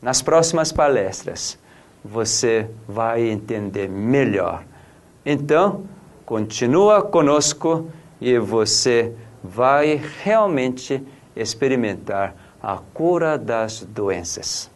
[0.00, 1.58] Nas próximas palestras,
[2.04, 4.62] você vai entender melhor.
[5.26, 5.82] Então,
[6.24, 7.90] continua conosco
[8.20, 9.12] e você
[9.42, 11.02] vai realmente
[11.34, 14.70] experimentar a cura das doenças.